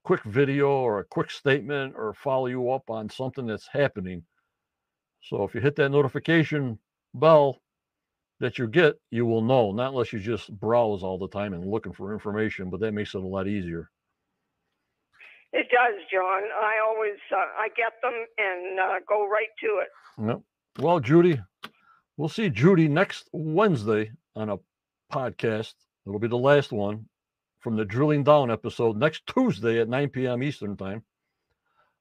[0.04, 4.22] quick video or a quick statement or follow you up on something that's happening.
[5.22, 6.78] So if you hit that notification
[7.12, 7.60] bell
[8.40, 11.70] that you get, you will know, not unless you just browse all the time and
[11.70, 13.90] looking for information, but that makes it a lot easier.
[15.52, 16.43] It does, John.
[16.60, 19.89] I always uh, I get them and uh, go right to it.
[20.28, 20.40] Yep.
[20.85, 21.40] Well, Judy,
[22.16, 24.56] we'll see Judy next Wednesday on a
[25.12, 25.74] podcast.
[26.06, 27.06] It'll be the last one
[27.60, 30.43] from the drilling down episode next Tuesday at 9 p.m.
[30.43, 31.02] Eastern time.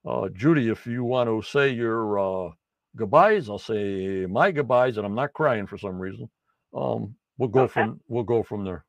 [0.06, 2.52] Uh, Judy, if you want to say your uh,
[2.96, 6.30] goodbyes, I'll say my goodbyes, and I'm not crying for some reason.
[6.76, 7.74] Um, we'll go Okay.
[7.74, 8.86] from we'll go from there.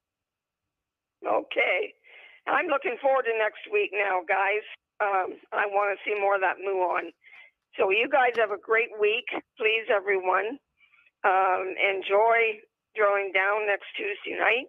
[1.27, 1.95] Okay.
[2.47, 4.65] I'm looking forward to next week now, guys.
[5.03, 7.11] Um, I want to see more of that Muon.
[7.79, 9.27] So you guys have a great week,
[9.59, 10.59] please, everyone.
[11.25, 12.63] Um, enjoy
[12.95, 14.67] drilling down next Tuesday night,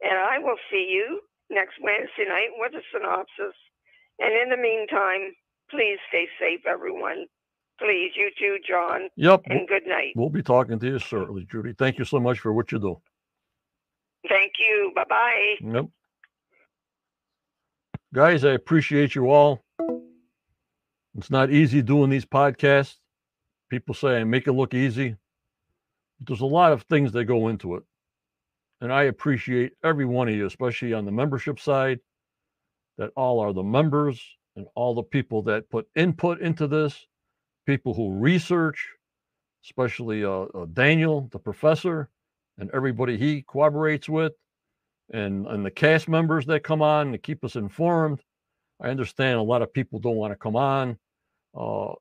[0.00, 1.20] and I will see you
[1.50, 3.56] next Wednesday night with a synopsis.
[4.18, 5.34] And in the meantime,
[5.70, 7.26] please stay safe, everyone.
[7.78, 9.42] Please, you too, John, Yep.
[9.46, 10.12] and good night.
[10.16, 11.74] We'll be talking to you shortly, Judy.
[11.74, 13.02] Thank you so much for what you do.
[14.28, 14.92] Thank you.
[14.94, 15.54] Bye bye.
[15.60, 15.86] Yep.
[18.16, 19.62] Guys, I appreciate you all.
[21.18, 22.94] It's not easy doing these podcasts.
[23.68, 25.16] People say I make it look easy.
[26.18, 27.82] But there's a lot of things that go into it.
[28.80, 32.00] And I appreciate every one of you, especially on the membership side,
[32.96, 34.18] that all are the members
[34.56, 37.06] and all the people that put input into this,
[37.66, 38.94] people who research,
[39.62, 42.08] especially uh, uh, Daniel, the professor,
[42.56, 44.32] and everybody he cooperates with
[45.12, 48.20] and and the cast members that come on to keep us informed.
[48.80, 50.98] I understand a lot of people don't want to come on
[51.56, 51.92] uh,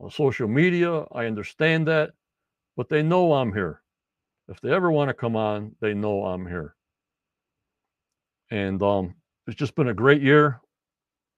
[0.00, 1.04] on social media.
[1.12, 2.10] I understand that,
[2.76, 3.82] but they know I'm here.
[4.48, 6.74] If they ever want to come on, they know I'm here.
[8.50, 9.14] And um,
[9.46, 10.60] it's just been a great year.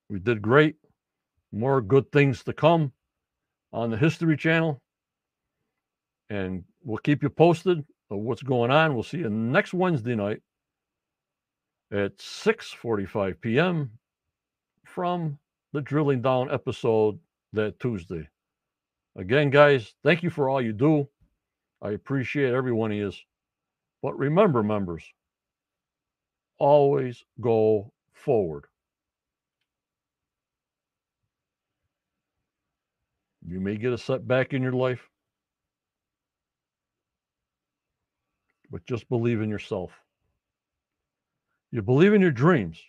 [0.08, 0.76] We did great.
[1.52, 2.92] More good things to come
[3.72, 4.80] on the History Channel.
[6.28, 8.94] And we'll keep you posted of what's going on.
[8.94, 10.40] We'll see you next Wednesday night
[11.92, 13.90] at 6:45 p.m.
[14.86, 15.38] from
[15.72, 17.18] the drilling down episode
[17.52, 18.28] that Tuesday.
[19.16, 21.08] Again, guys, thank you for all you do.
[21.82, 23.12] I appreciate every one of you.
[24.02, 25.04] But remember, members,
[26.58, 28.66] always go forward.
[33.46, 35.08] You may get a setback in your life,
[38.70, 39.90] but just believe in yourself.
[41.72, 42.82] You believe in your dreams,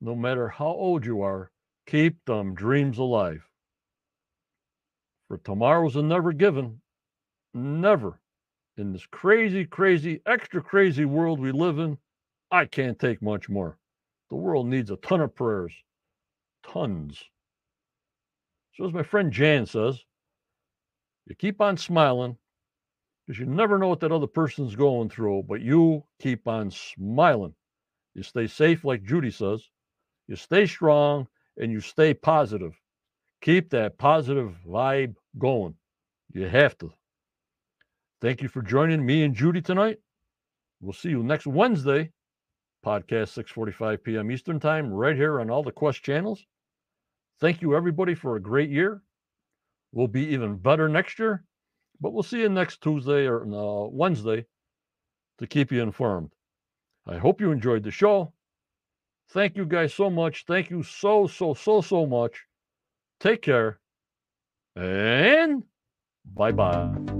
[0.00, 1.50] no matter how old you are,
[1.86, 3.44] keep them dreams alive.
[5.26, 6.80] For tomorrow's a never given,
[7.54, 8.20] never.
[8.76, 11.98] In this crazy, crazy, extra crazy world we live in,
[12.52, 13.78] I can't take much more.
[14.28, 15.72] The world needs a ton of prayers,
[16.64, 17.20] tons.
[18.74, 20.04] So, as my friend Jan says,
[21.26, 22.36] you keep on smiling
[23.26, 27.54] because you never know what that other person's going through, but you keep on smiling.
[28.14, 29.68] You stay safe, like Judy says.
[30.26, 32.78] You stay strong and you stay positive.
[33.40, 35.74] Keep that positive vibe going.
[36.32, 36.92] You have to.
[38.20, 39.98] Thank you for joining me and Judy tonight.
[40.80, 42.12] We'll see you next Wednesday,
[42.84, 44.30] podcast 6:45 p.m.
[44.30, 46.44] Eastern Time, right here on all the Quest channels.
[47.40, 49.02] Thank you everybody for a great year.
[49.92, 51.44] We'll be even better next year,
[52.00, 54.46] but we'll see you next Tuesday or uh, Wednesday
[55.38, 56.30] to keep you informed.
[57.06, 58.32] I hope you enjoyed the show.
[59.30, 60.44] Thank you guys so much.
[60.46, 62.46] Thank you so, so, so, so much.
[63.20, 63.78] Take care
[64.76, 65.62] and
[66.24, 67.19] bye bye.